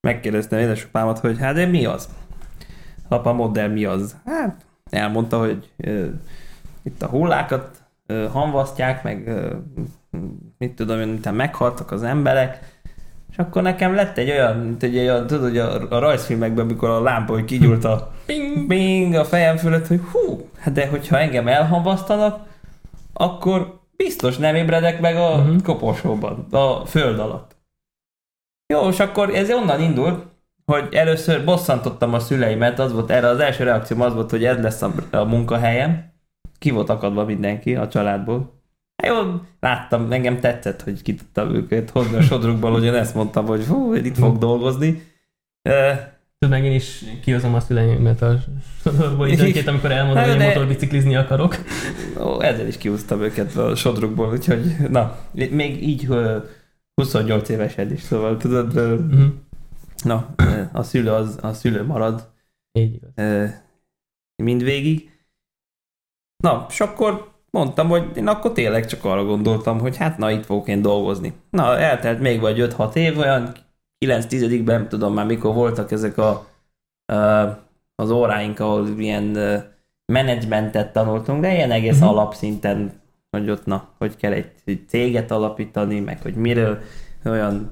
[0.08, 2.10] Megkérdeztem édesapámat, hogy hát de mi az?
[3.08, 4.16] Apa, modell mi az?
[4.26, 6.08] Hát elmondta, hogy ö,
[6.84, 9.56] itt a hullákat ö, hamvasztják, meg ö,
[10.58, 12.75] mit tudom én, utána meghaltak az emberek,
[13.36, 16.90] és akkor nekem lett egy olyan, mint egy olyan, tudod, hogy a, a rajzfilmekben, amikor
[16.90, 21.18] a lámpa, hogy kigyúlt a ping, ping a fejem fölött, hogy hú, hát de hogyha
[21.18, 22.48] engem elhamvasztanak,
[23.14, 25.62] akkor biztos nem ébredek meg a uh-huh.
[25.62, 27.56] koporsóban, a föld alatt.
[28.74, 30.26] Jó, és akkor ez onnan indult,
[30.66, 34.62] hogy először bosszantottam a szüleimet, az volt erre az első reakcióm az volt, hogy ez
[34.62, 36.14] lesz a, a munkahelyem.
[36.60, 38.55] Ki volt akadva mindenki a családból.
[39.04, 43.16] Hát jó, láttam, engem tetszett, hogy ki tudtam őket hozni a sodrukból, hogy én ezt
[43.16, 45.02] mondtam, hogy hú, én itt fog dolgozni.
[46.38, 48.40] Tudod, meg én is kihozom a szüleimet a
[48.82, 51.56] sodorból időnként, amikor elmondom, hogy de- motorbiciklizni akarok.
[52.20, 56.38] Ó, ezzel is kiúztam őket a sodrukból, úgyhogy na, még így ö,
[56.96, 59.26] 28 évesen is, szóval tudod, Uh-huh.
[60.04, 60.36] na,
[60.74, 62.32] a szülő az, a szülő marad
[62.80, 63.50] Így igaz.
[64.44, 65.12] mindvégig.
[66.44, 70.46] Na, és akkor mondtam, hogy én akkor tényleg csak arra gondoltam, hogy hát na, itt
[70.46, 71.34] fogok én dolgozni.
[71.50, 73.52] Na, eltelt még vagy 5-6 év, olyan
[74.06, 76.48] 9-10-ben, nem tudom már mikor voltak ezek a,
[77.96, 79.38] az óráink, ahol ilyen
[80.06, 82.04] menedzsmentet tanultunk, de ilyen egész Mhm.
[82.04, 82.20] uh-huh.
[82.20, 82.92] alapszinten,
[83.30, 86.80] hogy ott na, hogy kell egy, egy céget alapítani, meg hogy miről
[87.26, 87.70] olyan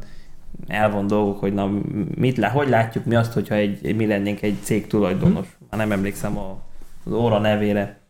[0.67, 1.71] elvon dolgok, hogy na,
[2.15, 5.57] mit lá, hogy látjuk mi azt, hogyha egy, mi lennénk egy cég tulajdonos.
[5.69, 6.57] Már nem emlékszem a,
[7.05, 8.02] az óra nevére.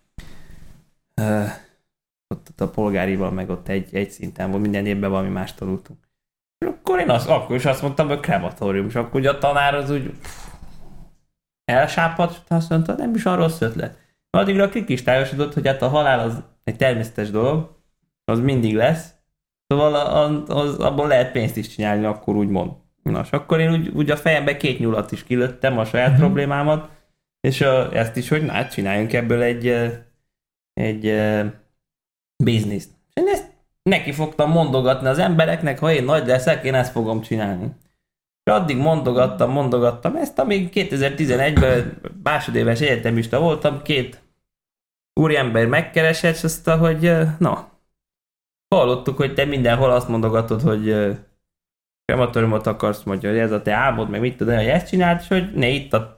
[1.22, 1.50] Uh,
[2.28, 6.00] ott, ott a polgárival, meg ott egy, egy szinten volt, minden évben valami más tanultunk.
[6.58, 9.76] És akkor én azt, akkor is azt mondtam, hogy krematórium, és akkor ugye a tanár
[9.76, 10.14] az úgy
[11.66, 13.98] elsápadt, azt mondta, nem is arról rossz ötlet.
[14.30, 17.82] Addigra kikristályosodott, hogy hát a halál az egy természetes dolog,
[18.26, 19.14] az mindig lesz,
[19.68, 22.72] szóval az, az, abból lehet pénzt is csinálni, akkor úgy mond.
[23.04, 26.24] Na, és akkor én úgy, úgy a fejembe két nyulat is kilőttem, a saját uh-huh.
[26.24, 26.90] problémámat,
[27.40, 29.66] és a, ezt is, hogy na, hát csináljunk ebből egy,
[30.74, 31.52] egy, egy
[32.44, 32.90] bizniszt.
[33.14, 33.52] És én ezt
[33.84, 37.72] neki fogtam mondogatni az embereknek, ha én nagy leszek, én ezt fogom csinálni.
[38.44, 44.22] És addig mondogattam, mondogattam ezt, amíg 2011-ben másodéves egyetemista voltam, két
[45.14, 47.70] úriember megkeresett, és azt hogy na,
[48.76, 50.96] hallottuk, hogy te mindenhol azt mondogatod, hogy
[52.06, 55.54] krematóriumot akarsz, mondja, hogy ez a te álmod, meg mit tudom, hogy ezt csinált, hogy
[55.54, 56.13] ne itt a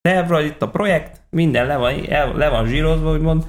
[0.00, 3.46] terv, itt a projekt, minden le van, el, le van zsírozva, úgymond,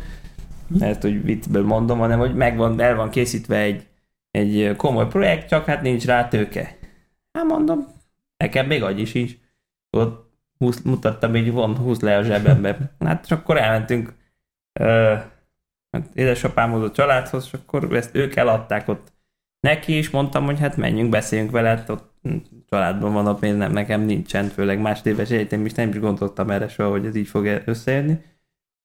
[0.80, 3.88] ezt hogy viccből mondom, hanem hogy megvan, el van készítve egy,
[4.32, 6.78] egy komoly projekt, csak hát nincs rá tőke.
[7.34, 7.88] Hát mondom,
[8.38, 9.38] nekem még agy is is.
[9.90, 12.96] Ott húsz, mutattam, hogy van, húsz le a zsebembe.
[13.00, 14.14] Hát és akkor elmentünk
[14.80, 15.20] uh,
[15.92, 19.12] hát édesapámhoz a családhoz, és akkor ezt ők eladták ott
[19.60, 22.09] neki, és mondtam, hogy hát menjünk, beszéljünk vele, hát ott
[22.70, 26.68] családban van pénz, nem, nekem nincsen, főleg más éves egyetem is nem is gondoltam erre
[26.68, 28.18] soha, hogy ez így fog összejönni.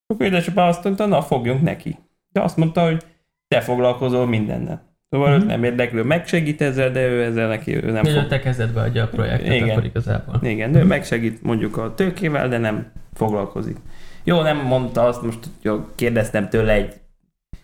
[0.06, 1.98] Akkor édesapám azt mondta, na fogjunk neki.
[2.32, 3.04] De azt mondta, hogy
[3.48, 4.92] te foglalkozol mindennel.
[5.10, 5.40] Szóval mm-hmm.
[5.40, 8.26] őt nem érdeklő, megsegít ezzel, de ő ezzel neki ő nem fog.
[8.26, 9.68] te kezdetbe adja a projektet Igen.
[9.68, 10.40] akkor igazából.
[10.42, 13.76] Igen, ő megsegít mondjuk a tőkével, de nem foglalkozik.
[14.24, 16.94] Jó, nem mondta azt, most jó, kérdeztem tőle egy,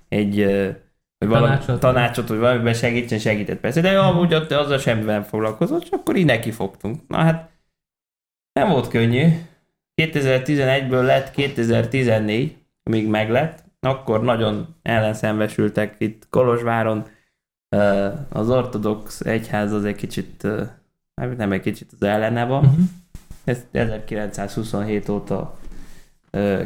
[0.09, 0.47] egy
[1.29, 5.91] valami, tanácsot, tanácsot, hogy valamiben segítsen, segített persze, de amúgy ott azzal semmivel foglalkozott, és
[5.91, 7.09] akkor így neki fogtunk.
[7.09, 7.51] Na hát
[8.53, 9.29] nem volt könnyű.
[10.03, 17.07] 2011-ből lett 2014, amíg meglett, akkor nagyon ellenszembesültek itt Kolozsváron,
[18.29, 20.47] az ortodox egyház az egy kicsit,
[21.15, 22.65] hát nem egy kicsit az ellene van.
[22.65, 22.85] Uh-huh.
[23.45, 25.59] Ezt 1927 óta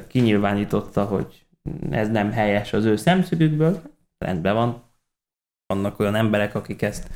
[0.06, 1.44] kinyilvánította, hogy
[1.90, 3.82] ez nem helyes az ő szemszögükből.
[4.18, 4.82] Rendben van.
[5.66, 7.10] Vannak olyan emberek, akik ezt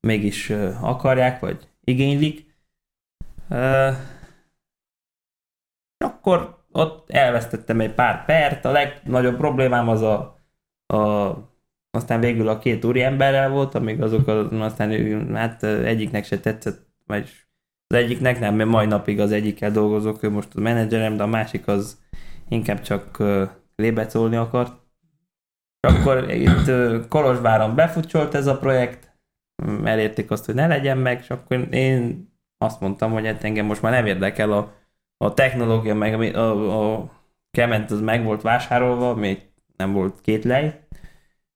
[0.00, 2.56] mégis akarják, vagy igénylik.
[6.04, 8.64] Akkor ott elvesztettem egy pár pert.
[8.64, 10.40] A legnagyobb problémám az a,
[10.94, 11.32] a
[11.90, 16.86] aztán végül a két úri emberrel volt, amíg azok az, aztán hát egyiknek se tetszett,
[17.06, 17.30] vagy
[17.86, 21.26] az egyiknek nem, mert mai napig az egyikkel dolgozok, ő most a menedzserem, de a
[21.26, 22.00] másik az
[22.48, 23.22] inkább csak
[23.76, 24.87] lébecolni akart.
[25.80, 26.70] És akkor itt
[27.08, 29.16] Kolozsváron befutcsolt ez a projekt,
[29.84, 33.82] elérték azt, hogy ne legyen meg, és akkor én azt mondtam, hogy hát engem most
[33.82, 34.72] már nem érdekel a,
[35.16, 37.10] a technológia, meg a, a,
[37.50, 39.42] kement az meg volt vásárolva, még
[39.76, 40.86] nem volt két lej,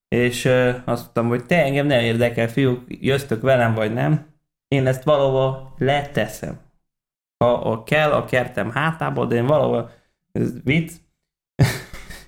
[0.08, 0.44] és
[0.84, 4.26] azt mondtam, hogy te engem nem érdekel, fiúk, jöztök velem vagy nem,
[4.68, 6.60] én ezt valahova leteszem.
[7.38, 9.90] Ha, ha kell, a kertem hátába, de én valahol,
[10.32, 10.92] ez vicc,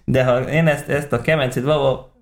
[0.04, 2.12] de ha én ezt, ezt a kemencét valahol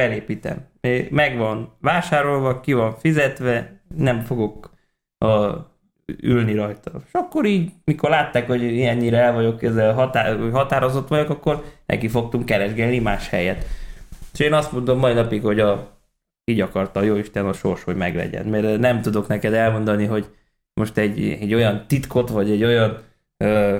[0.00, 0.66] felépítem,
[1.10, 4.70] megvan vásárolva, ki van fizetve, nem fogok
[5.18, 5.56] a,
[6.16, 6.90] ülni rajta.
[7.06, 12.08] És akkor így, mikor látták, hogy ilyennyire el vagyok ezzel határ, határozott vagyok, akkor neki
[12.08, 13.64] fogtunk keresgélni más helyet.
[14.32, 15.98] És én azt mondom mai napig, hogy a,
[16.44, 18.46] így akarta a Jóisten a sors, hogy meglegyen.
[18.46, 20.26] Mert nem tudok neked elmondani, hogy
[20.74, 22.98] most egy, egy olyan titkot, vagy egy olyan
[23.36, 23.78] ö,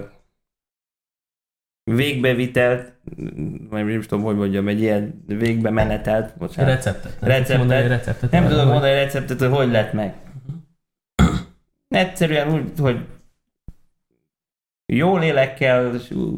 [1.85, 2.98] végbevitelt,
[3.71, 6.75] vagy nem tudom, hogy mondjam, egy ilyen végbe menetelt, bocsánat.
[6.75, 7.21] Receptet.
[7.21, 7.59] Nem receptet.
[7.59, 8.31] Mondani receptet.
[8.31, 10.15] Nem tudom mondani receptet, hogy hogy lett meg.
[11.89, 13.07] Egyszerűen úgy, hogy
[14.93, 15.93] jó lélekkel,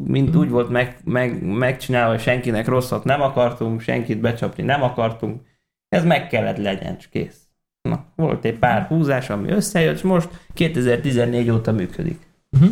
[0.05, 5.41] mint úgy volt meg, meg, megcsinálva, hogy senkinek rosszat nem akartunk, senkit becsapni nem akartunk.
[5.89, 7.41] Ez meg kellett legyen, és kész.
[7.81, 12.19] Na, volt egy pár húzás, ami összejött, és most 2014 óta működik.
[12.51, 12.71] Uh-huh.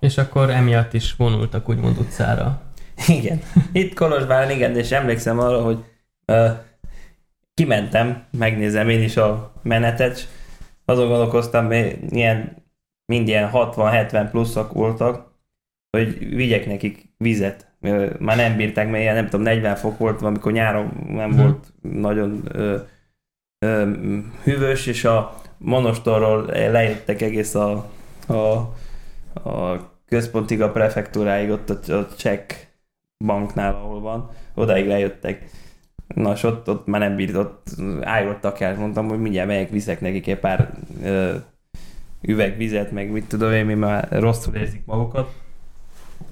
[0.00, 2.62] És akkor emiatt is vonultak úgymond utcára.
[3.06, 3.40] Igen.
[3.72, 5.84] Itt Kolozsváron, igen, és emlékszem arra, hogy
[6.26, 6.50] uh,
[7.54, 10.28] kimentem, megnézem én is a menetet,
[10.84, 11.72] azon gondolkoztam,
[12.10, 12.64] ilyen
[13.06, 15.34] mind ilyen 60-70 pluszak voltak,
[15.90, 17.70] hogy vigyek nekik vizet.
[18.18, 21.42] Már nem bírták, mert ilyen, nem tudom, 40 fok volt, amikor nyáron nem hmm.
[21.42, 22.76] volt nagyon ö,
[23.58, 23.90] ö,
[24.42, 27.90] hűvös, és a monostorról lejöttek egész a,
[28.26, 28.74] a,
[29.44, 32.52] a központig a prefektúráig, ott a, a csekk
[33.24, 35.50] banknál, ahol van, odáig lejöttek.
[36.14, 37.68] Na, és ott, ott már nem bírt, ott
[38.00, 40.70] állottak el, mondtam, hogy mindjárt megyek, viszek nekik egy pár
[41.02, 41.34] ö,
[42.22, 45.34] üvegvizet, meg mit tudom én, mi már rosszul érzik magukat.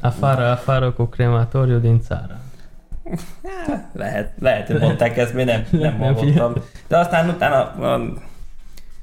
[0.00, 2.40] A fara, a faro con crematorio d'inzara.
[3.92, 6.52] lehet, lehet, hogy mondták ezt, még nem, nem hallottam.
[6.86, 7.74] De aztán utána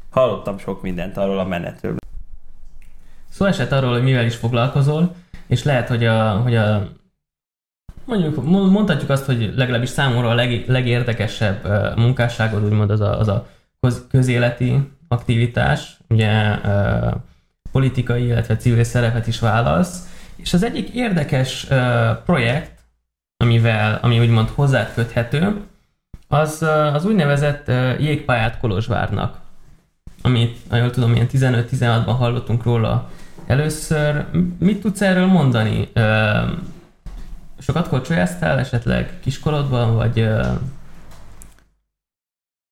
[0.09, 1.95] hallottam sok mindent arról a menetről.
[3.31, 5.15] Szó esett arról, hogy mivel is foglalkozol,
[5.47, 6.87] és lehet, hogy a, hogy a
[8.05, 11.67] mondjuk mondhatjuk azt, hogy legalábbis számomra a leg, legérdekesebb
[11.97, 13.47] munkásságod úgymond az a, az a
[14.09, 16.57] közéleti aktivitás, ugye
[17.71, 21.67] politikai, illetve civil szerepet is válasz, és az egyik érdekes
[22.25, 22.79] projekt,
[23.37, 25.61] amivel, ami úgymond hozzád köthető,
[26.27, 26.61] az,
[26.93, 29.39] az úgynevezett jégpályát Kolozsvárnak,
[30.21, 33.09] amit, jól tudom, ilyen 15-16-ban hallottunk róla
[33.45, 34.25] először.
[34.59, 35.91] Mit tudsz erről mondani?
[37.57, 40.29] Sokat korcsolyáztál esetleg kiskorodban, vagy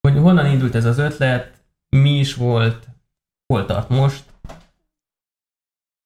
[0.00, 1.62] hogy honnan indult ez az ötlet,
[1.96, 2.86] mi is volt,
[3.46, 4.24] hol tart most?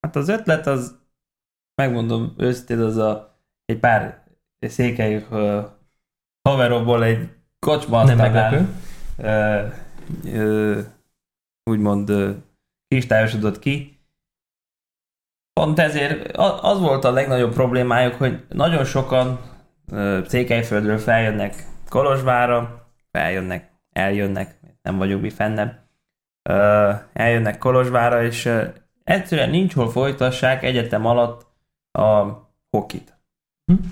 [0.01, 0.99] Hát az ötlet az,
[1.83, 4.25] megmondom őszintén, az a, egy pár
[4.59, 5.65] székely uh,
[6.49, 8.69] haverokból egy kocsma Nem meglepő.
[9.19, 9.73] Uh,
[10.25, 10.85] uh,
[11.71, 12.37] úgymond uh,
[12.89, 13.99] kristályosodott ki.
[15.61, 19.41] Pont ezért az volt a legnagyobb problémájuk, hogy nagyon sokan
[20.27, 21.55] Székelyföldről feljönnek
[21.89, 25.79] Kolozsvára, feljönnek, eljönnek, nem vagyunk mi fennebb,
[27.13, 28.51] eljönnek Kolozsvára, és
[29.05, 31.47] egyszerűen nincs hol folytassák egyetem alatt
[31.93, 32.25] a
[32.71, 33.19] hokit.
[33.67, 33.89] Hm?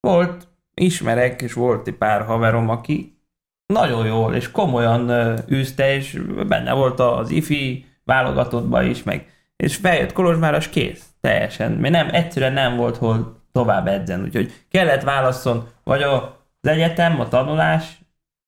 [0.00, 3.20] Volt, ismerek, és volt egy pár haverom, aki
[3.66, 5.10] nagyon jól és komolyan
[5.50, 11.04] űzte, és benne volt az ifi válogatottba is, meg és feljött Kolozsvárra, és kész.
[11.20, 11.72] Teljesen.
[11.72, 14.22] Mert nem, egyszerűen nem volt hol tovább edzen.
[14.22, 16.22] Úgyhogy kellett válaszol vagy az
[16.60, 17.98] egyetem, a tanulás,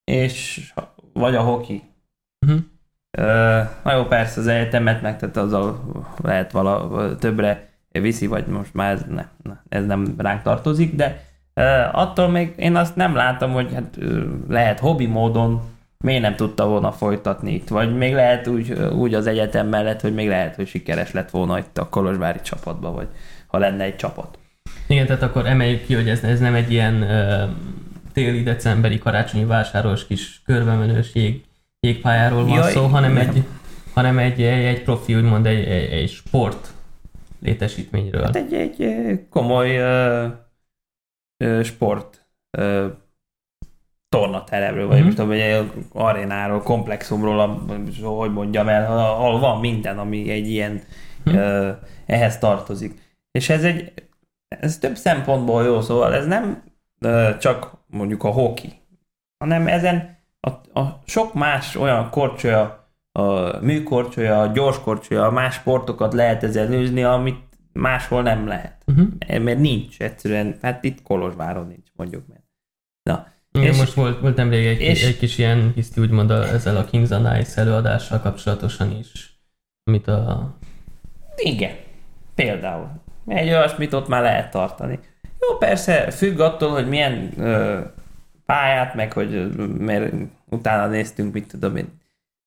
[0.05, 0.71] és
[1.13, 1.83] vagy a hoki.
[2.47, 2.61] Uh-huh.
[3.19, 5.83] Uh, na jó, persze az egyetemet meg, tehát azzal
[6.23, 9.25] lehet vala többre viszi, vagy most már ez, ne,
[9.69, 11.25] ez nem ránk tartozik, de
[11.93, 13.99] attól még én azt nem látom, hogy hát
[14.49, 15.63] lehet hobbi módon
[16.05, 20.15] miért nem tudta volna folytatni itt, vagy még lehet úgy, úgy az egyetem mellett, hogy
[20.15, 23.09] még lehet, hogy sikeres lett volna itt a Kolozsvári csapatba, vagy
[23.47, 24.39] ha lenne egy csapat.
[24.87, 27.51] Igen, tehát akkor emeljük ki, hogy ez, ez nem egy ilyen uh,
[28.13, 31.45] téli, decemberi, karácsonyi vásáros kis körbemenős jég,
[31.81, 33.43] jégpályáról van Jaj, szó, hanem egy,
[33.95, 36.73] hanem egy, egy, egy profi, úgymond egy, egy, egy sport
[37.41, 38.23] létesítményről.
[38.23, 39.79] Hát egy, egy komoly
[41.45, 42.27] uh, sport
[44.09, 45.05] tornateremről, vagy mm-hmm.
[45.05, 47.67] most tudom, egy arénáról, komplexumról,
[48.03, 50.83] hogy mondjam el, ahol van minden, ami egy ilyen
[51.31, 51.71] mm-hmm.
[52.07, 53.01] ehhez tartozik.
[53.31, 53.93] És ez egy,
[54.49, 56.63] ez több szempontból jó, szóval ez nem
[57.39, 58.73] csak mondjuk a hoki,
[59.39, 66.13] hanem ezen a, a sok más olyan korcsolya, a műkorcsolya, a gyorskorcsolya, a más sportokat
[66.13, 68.83] lehet ezen űzni, amit máshol nem lehet.
[68.87, 69.43] Uh-huh.
[69.43, 72.43] Mert nincs egyszerűen, hát itt Kolozsváron nincs, mondjuk meg.
[73.03, 73.27] Na,
[73.59, 76.77] igen, és, most volt, volt nemrég egy, és, egy kis ilyen hiszti úgymond a, ezzel
[76.77, 79.41] a Kings on Ice előadással kapcsolatosan is,
[79.85, 80.57] amit a...
[81.37, 81.77] Igen,
[82.35, 82.91] például.
[83.27, 84.99] Egy olyasmit ott már lehet tartani.
[85.41, 87.81] Jó, persze, függ attól, hogy milyen ö,
[88.47, 90.13] pályát, meg hogy mert
[90.45, 92.01] utána néztünk, mit tudom én,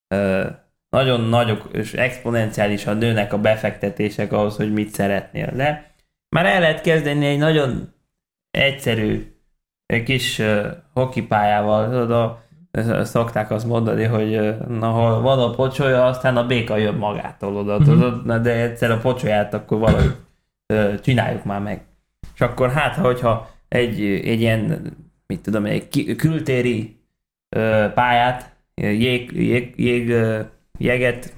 [0.08, 0.48] ö,
[0.90, 5.52] nagyon nagyok és exponenciálisan nőnek a befektetések ahhoz, hogy mit szeretnél.
[5.56, 5.94] De
[6.30, 7.94] már el lehet kezdeni egy nagyon
[8.52, 9.31] egyszerű
[9.92, 10.42] egy kis
[10.94, 12.40] hokipályával, tudod, a,
[13.04, 17.74] szokták azt mondani, hogy na, ha van a pocsolya, aztán a béka jön magától oda,
[17.74, 17.84] mm-hmm.
[17.84, 20.16] tudod, na, de egyszer a pocsolyát akkor valahogy
[21.02, 21.86] csináljuk már meg.
[22.34, 24.82] És akkor hát, hogyha egy, egy ilyen,
[25.28, 27.00] mit tudom, egy kültéri
[27.94, 30.16] pályát, jég, jég, jég
[30.78, 31.34] jeget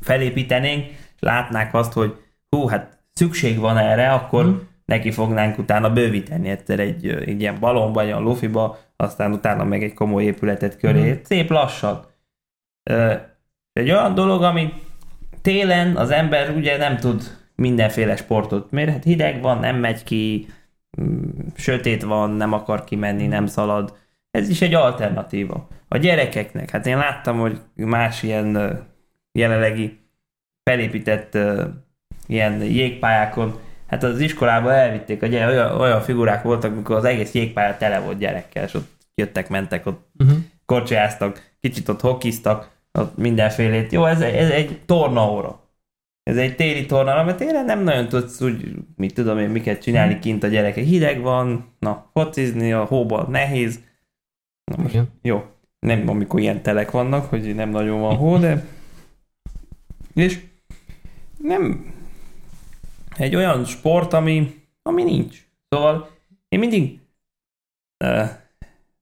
[0.00, 2.14] felépítenénk, és látnák azt, hogy
[2.50, 4.68] hú, hát szükség van erre, akkor hmm.
[4.86, 9.82] Neki fognánk utána bővíteni egyszer egy, egy ilyen balonba, egy olyan lufiba, aztán utána meg
[9.82, 11.20] egy komoly épületet köré, hmm.
[11.22, 12.06] szép lassan.
[13.72, 14.72] Egy olyan dolog, ami
[15.42, 17.22] télen az ember ugye nem tud
[17.54, 20.46] mindenféle sportot, mert hát hideg van, nem megy ki,
[21.00, 23.96] mm, sötét van, nem akar kimenni, nem szalad.
[24.30, 28.78] Ez is egy alternatíva a gyerekeknek, hát én láttam, hogy más ilyen
[29.32, 29.98] jelenlegi
[30.62, 31.38] felépített
[32.26, 37.76] ilyen jégpályákon, hát az iskolában elvitték, gyere, olyan, olyan figurák voltak, amikor az egész jégpálya
[37.76, 40.38] tele volt gyerekkel, és ott jöttek, mentek, ott uh-huh.
[40.64, 43.92] korcsolyáztak, kicsit ott hokiztak, ott mindenfélét.
[43.92, 45.64] Jó, ez, ez egy tornaóra.
[46.22, 50.12] Ez egy téli torna, mert télen nem nagyon tudsz úgy, mit tudom én, miket csinálni
[50.12, 50.22] mhm.
[50.22, 50.84] kint a gyerekek.
[50.84, 53.80] Hideg van, na, focizni a hóban nehéz.
[54.64, 55.44] Na, most, jó,
[55.78, 58.64] nem amikor ilyen telek vannak, hogy nem nagyon van hó, de
[60.14, 60.40] és
[61.38, 61.94] nem
[63.16, 65.46] egy olyan sport, ami, ami nincs.
[65.68, 66.10] Szóval
[66.48, 67.00] én mindig
[68.04, 68.28] uh,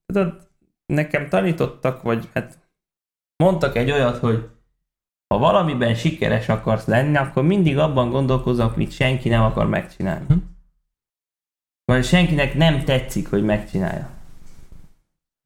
[0.07, 0.49] tudod,
[0.87, 2.59] nekem tanítottak, vagy hát
[3.37, 4.49] mondtak egy olyat, hogy
[5.27, 10.27] ha valamiben sikeres akarsz lenni, akkor mindig abban gondolkozom, amit senki nem akar megcsinálni.
[10.29, 10.39] Hm.
[11.85, 14.11] Vagy senkinek nem tetszik, hogy megcsinálja.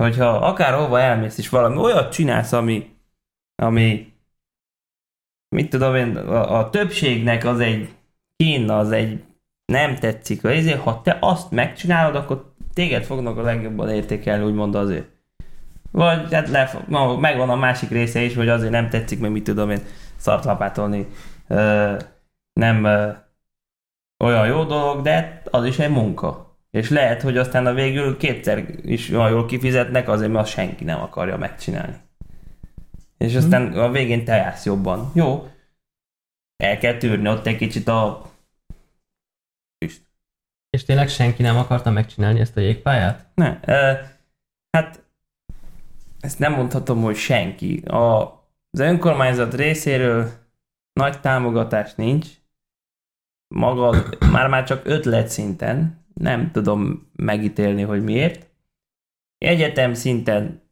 [0.02, 2.96] Hogyha akárhova elmész, és valami olyat csinálsz, ami,
[3.62, 4.12] ami
[5.48, 7.97] mit tudom én, a, a többségnek az egy
[8.38, 9.22] kín, az egy
[9.72, 14.74] nem tetszik, vagy ezért, ha te azt megcsinálod, akkor téged fognak a legjobban értékelni, úgymond
[14.74, 15.06] azért.
[15.90, 19.44] Vagy hát le, no, megvan a másik része is, hogy azért nem tetszik, mert mit
[19.44, 19.80] tudom én,
[20.16, 21.06] szart lapátolni.
[21.48, 21.94] Ö,
[22.52, 23.10] nem ö,
[24.24, 26.56] olyan jó dolog, de az is egy munka.
[26.70, 30.84] És lehet, hogy aztán a végül kétszer is olyan jól kifizetnek, azért, mert azt senki
[30.84, 31.96] nem akarja megcsinálni.
[33.18, 35.10] És aztán a végén te jársz jobban.
[35.14, 35.48] Jó,
[36.62, 38.30] el kell tűrni ott egy kicsit a
[39.84, 40.02] füst.
[40.70, 43.26] És tényleg senki nem akarta megcsinálni ezt a jégpályát?
[43.34, 43.92] Ne, ö,
[44.70, 45.02] hát
[46.20, 47.78] ezt nem mondhatom, hogy senki.
[47.78, 48.22] A,
[48.70, 50.30] az önkormányzat részéről
[50.92, 52.28] nagy támogatás nincs.
[53.54, 56.04] Maga, már-már csak ötlet szinten.
[56.14, 58.46] Nem tudom megítélni, hogy miért.
[59.38, 60.62] Egyetem szinten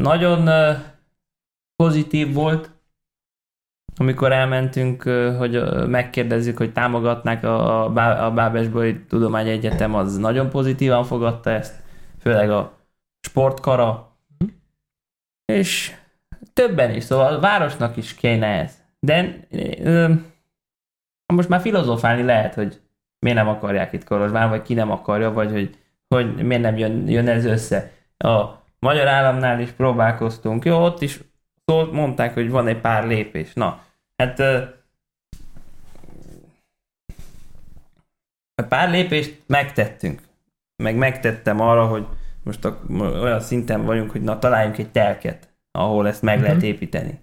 [0.00, 0.48] nagyon
[1.76, 2.79] pozitív volt,
[4.00, 5.02] amikor elmentünk,
[5.38, 8.52] hogy megkérdezzük, hogy támogatnák a, a, a
[9.08, 11.82] Tudományegyetem, az nagyon pozitívan fogadta ezt,
[12.20, 12.78] főleg a
[13.20, 14.16] sportkara,
[15.44, 15.94] és
[16.52, 18.72] többen is, szóval a városnak is kéne ez.
[19.00, 19.46] De
[19.82, 20.12] ö,
[21.32, 22.80] most már filozofálni lehet, hogy
[23.18, 25.78] miért nem akarják itt Kolozsvár, vagy ki nem akarja, vagy hogy,
[26.08, 27.92] hogy miért nem jön, jön ez össze.
[28.18, 28.44] A
[28.78, 31.20] magyar államnál is próbálkoztunk, jó, ott is
[31.64, 33.52] szólt, mondták, hogy van egy pár lépés.
[33.52, 33.88] Na,
[34.20, 34.62] hát ö,
[38.68, 40.22] pár lépést megtettünk.
[40.82, 42.06] Meg megtettem arra, hogy
[42.42, 46.64] most a, olyan szinten vagyunk, hogy na találjunk egy telket, ahol ezt meg lehet Mhm.
[46.64, 47.18] építeni.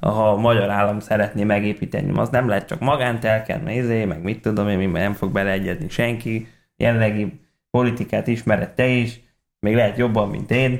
[0.00, 4.68] Ha a magyar állam szeretné megépíteni, az nem lehet csak magántelken, nézé, meg mit tudom
[4.68, 6.48] én, miben nem fog beleegyezni senki.
[6.76, 9.20] Jelenlegi politikát ismered te is,
[9.60, 10.70] még lehet jobban, mint én,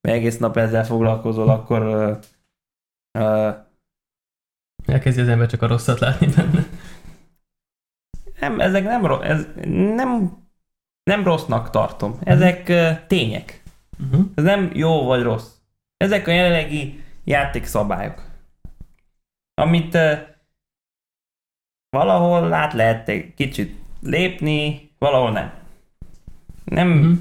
[0.00, 2.12] mert egész nap ezzel foglalkozol, akkor ö,
[3.18, 3.50] ö,
[4.86, 6.66] Elkezdi az ember csak a rosszat látni benne.
[8.40, 9.46] nem, ezek nem, ro- ez
[9.94, 10.36] nem,
[11.02, 12.18] nem rossznak tartom.
[12.22, 13.62] Ezek ö, tények.
[14.04, 14.26] Uh-huh.
[14.34, 15.48] Ez nem jó vagy rossz.
[15.96, 18.30] Ezek a jelenlegi játékszabályok.
[19.54, 20.12] Amit uh,
[21.88, 25.52] valahol át lehet egy kicsit lépni, valahol nem.
[26.64, 26.98] Nem Mhm.
[26.98, 27.18] uh-huh.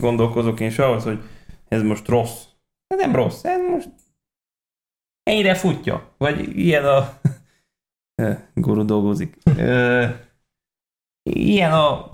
[0.00, 1.22] gondolkozok én se ahhoz, hogy
[1.68, 2.44] ez most rossz.
[2.86, 3.88] Ez nem rossz, ez most
[5.22, 6.10] ennyire futja.
[6.18, 7.08] Vagy ilyen a...
[8.54, 9.36] Guru dolgozik.
[11.22, 12.10] Ilyen a,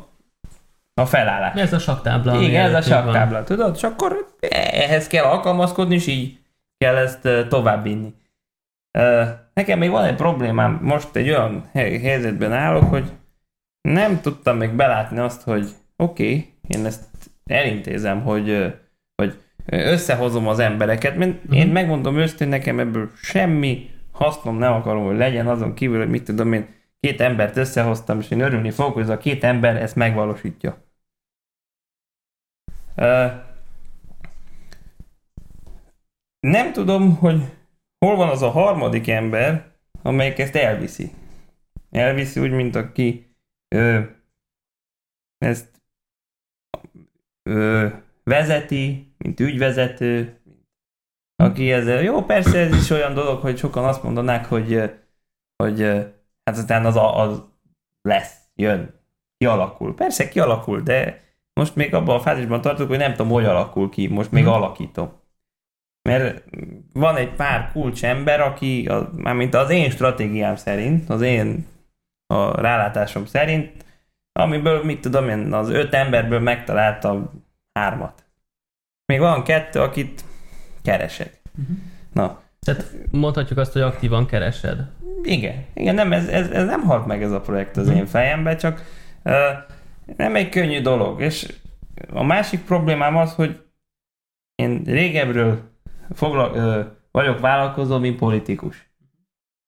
[0.95, 1.61] a felállás.
[1.61, 2.41] Ez a saktábla.
[2.41, 3.05] Igen, ez a van.
[3.05, 3.75] saktábla, tudod?
[3.75, 6.39] És akkor ehhez kell alkalmazkodni, és így
[6.77, 8.15] kell ezt továbbvinni.
[9.55, 13.13] Nekem még van egy problémám, most egy olyan hely- helyzetben állok, hogy
[13.81, 17.05] nem tudtam még belátni azt, hogy oké, okay, én ezt
[17.45, 18.75] elintézem, hogy
[19.73, 21.73] összehozom az embereket, mert én Mhm.
[21.73, 26.53] megmondom őszintén, nekem ebből semmi hasznom nem akarom, hogy legyen azon kívül, hogy mit tudom
[26.53, 26.67] én,
[27.01, 30.85] két embert összehoztam, és én örülni fogok, hogy ez a két ember ezt megvalósítja.
[32.95, 33.27] Ö,
[36.41, 37.43] nem tudom, hogy
[37.99, 41.11] hol van az a harmadik ember, amelyik ezt elviszi.
[41.91, 43.37] Elviszi úgy, mint aki
[43.69, 44.01] ö,
[45.39, 45.83] ezt
[47.43, 47.89] ö,
[48.29, 50.41] vezeti, mint ügyvezető,
[51.37, 54.83] aki ezzel, jó, persze ez is olyan dolog, hogy sokan azt mondanák, hogy,
[55.57, 55.81] hogy
[56.45, 57.43] hát aztán az, az
[58.09, 58.95] lesz, jön,
[59.37, 59.95] kialakul.
[59.95, 61.21] Persze kialakul, de
[61.61, 64.53] most még abban a fázisban tartok, hogy nem tudom, hogy alakul ki, most még Mhm.
[64.53, 65.13] alakítom.
[66.09, 66.45] Mert
[66.93, 71.67] van egy pár kulcs ember, aki, a, mármint az én stratégiám szerint, az én
[72.27, 73.85] a rálátásom szerint,
[74.33, 77.47] amiből, mit tudom én, az öt emberből megtaláltam
[77.79, 78.25] hármat.
[79.07, 80.25] Még van kettő, akit
[80.83, 81.41] keresek.
[81.55, 81.73] Mhm.
[82.13, 84.87] Na, Tehát mondhatjuk azt, hogy aktívan keresed.
[85.23, 87.97] igen, igen, nem, ez, ez, ez nem halt meg ez a projekt az Mhm.
[87.97, 88.83] én fejembe, csak
[89.25, 89.35] uh,
[90.17, 91.55] nem egy könnyű dolog, és
[92.13, 93.63] a másik problémám az, hogy
[94.55, 95.61] én régebről
[96.15, 98.91] fogla, uh, vagyok vállalkozó, mint politikus.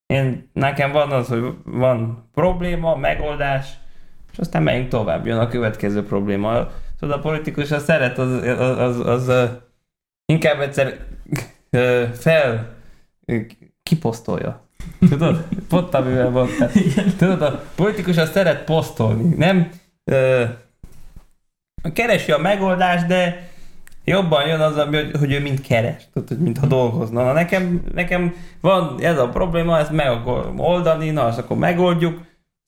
[0.07, 3.69] Én, nekem van az, hogy van probléma, megoldás,
[4.33, 6.69] és aztán megyünk tovább, jön a következő probléma.
[7.01, 9.51] Tudod, a politikus az szeret, az, az, az, az uh,
[10.27, 10.99] inkább egyszer
[12.13, 12.75] fel
[13.83, 14.69] kiposztolja.
[15.09, 15.45] Tudod?
[15.69, 16.71] Pont amivel mondtál.
[17.19, 19.35] Tudod, a politikus az szeret posztolni.
[19.37, 19.71] Nem
[20.05, 20.45] ö,
[21.93, 23.49] keresi a megoldást, de
[24.05, 27.25] jobban jön az, hogy, hogy ő mind keres, tudod, hogy mintha dolgozna.
[27.25, 30.27] Na nekem, nekem van ez a probléma, ezt meg
[30.57, 32.21] oldani, na azt akkor megoldjuk,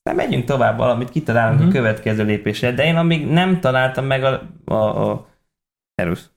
[0.03, 1.75] de megyünk tovább valamit, kitalálunk uh-huh.
[1.75, 5.29] a következő lépésre, de én amíg nem találtam meg a, a, a
[5.95, 6.31] Erusz.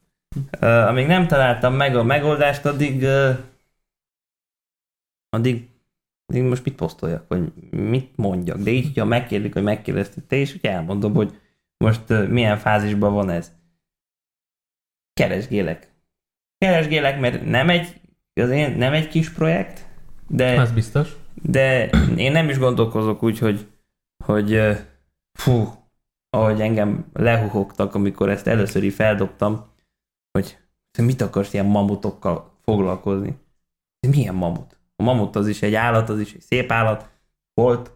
[0.61, 3.37] Uh, amíg nem találtam meg a megoldást, addig uh,
[5.29, 5.69] addig,
[6.25, 8.57] addig most mit posztoljak, vagy mit mondjak.
[8.57, 11.39] De így, ha megkérdik, hogy megkérdezted te is, hogy elmondom, hogy
[11.77, 13.51] most uh, milyen fázisban van ez.
[15.13, 15.93] Keresgélek.
[16.57, 18.01] Keresgélek, mert nem egy,
[18.33, 19.85] az én, nem egy kis projekt,
[20.27, 20.61] de...
[20.61, 21.15] Az biztos.
[21.47, 23.67] De én nem is gondolkozok úgy, hogy,
[24.25, 24.61] hogy
[25.39, 25.73] fú,
[26.29, 29.65] ahogy engem lehuhogtak, amikor ezt először is feldobtam,
[30.31, 30.57] hogy
[30.97, 33.37] mit akarsz ilyen mamutokkal foglalkozni?
[34.07, 34.79] Milyen mamut?
[34.95, 37.09] A mamut az is egy állat, az is egy szép állat,
[37.53, 37.91] volt,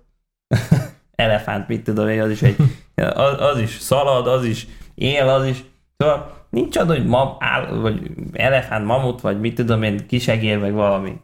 [1.15, 2.55] elefánt, mit tudom én, az is egy,
[2.95, 5.63] az, az is szalad, az is él, az is,
[5.97, 10.71] szóval nincs az, hogy mam, áll, vagy elefánt, mamut, vagy mit tudom én, kisegér, vagy
[10.71, 11.21] valami.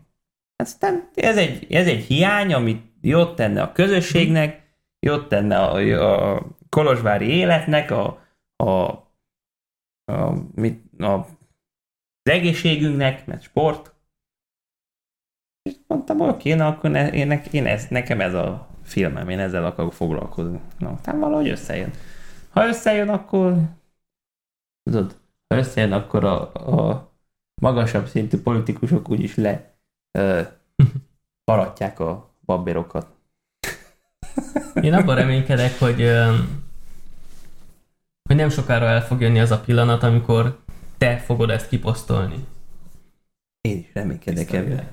[0.56, 6.46] Aztán ez egy, ez egy hiány, amit jót tenne a közösségnek, jót tenne a, a
[6.70, 8.26] kolozsvári életnek, a,
[8.56, 8.92] a,
[10.12, 11.14] a, mit, a,
[12.24, 13.94] az egészségünknek, mert sport.
[15.62, 19.66] És mondtam, oké, na akkor ne, én, én ez, nekem ez a filmem, én ezzel
[19.66, 20.60] akarok foglalkozni.
[20.80, 21.92] Na, aztán valahogy összejön.
[22.50, 23.58] Ha összejön, akkor
[24.84, 27.12] tudod, ha összejön, akkor a, a
[27.62, 29.75] magasabb szintű politikusok úgyis le
[31.44, 33.08] paratják a babérokat.
[34.82, 36.10] Én abban reménykedek, hogy,
[38.24, 40.60] hogy nem sokára el fog jönni az a pillanat, amikor
[40.98, 42.46] te fogod ezt kiposztolni.
[43.62, 44.90] Én is reménykedek ebben.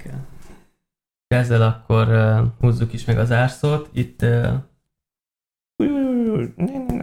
[1.27, 3.89] Ezzel akkor uh, húzzuk is meg az árszót.
[3.93, 4.23] Itt...
[4.23, 4.55] Uh...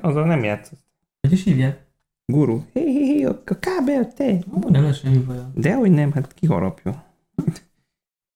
[0.02, 0.80] Azzal nem játszott.
[1.22, 1.88] Hogy is hívják?
[2.26, 2.62] Guru.
[2.74, 4.32] Hé, hé, hé, a kábel, te.
[4.32, 5.38] Ó, nem lesz semmi baj.
[5.54, 7.04] Dehogy nem, hát kiharapja.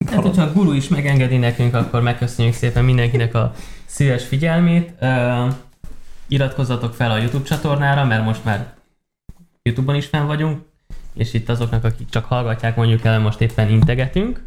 [0.06, 3.54] Hát, hogyha a guru is megengedi nekünk, akkor megköszönjük szépen mindenkinek a
[3.86, 4.94] szíves figyelmét.
[5.02, 5.54] Uh,
[6.28, 8.74] iratkozzatok fel a YouTube csatornára, mert most már
[9.62, 10.62] YouTube-on is fenn vagyunk,
[11.14, 14.44] és itt azoknak, akik csak hallgatják, mondjuk el, most éppen integetünk,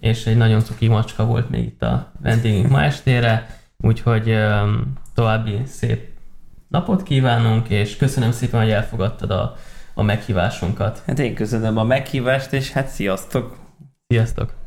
[0.00, 5.62] és egy nagyon cuki macska volt még itt a vendégünk ma estére, úgyhogy um, további
[5.66, 6.08] szép
[6.68, 9.56] napot kívánunk, és köszönöm szépen, hogy elfogadtad a,
[9.94, 11.02] a meghívásunkat.
[11.06, 13.56] Hát én köszönöm a meghívást, és hát sziasztok!
[14.06, 14.57] Sziasztok!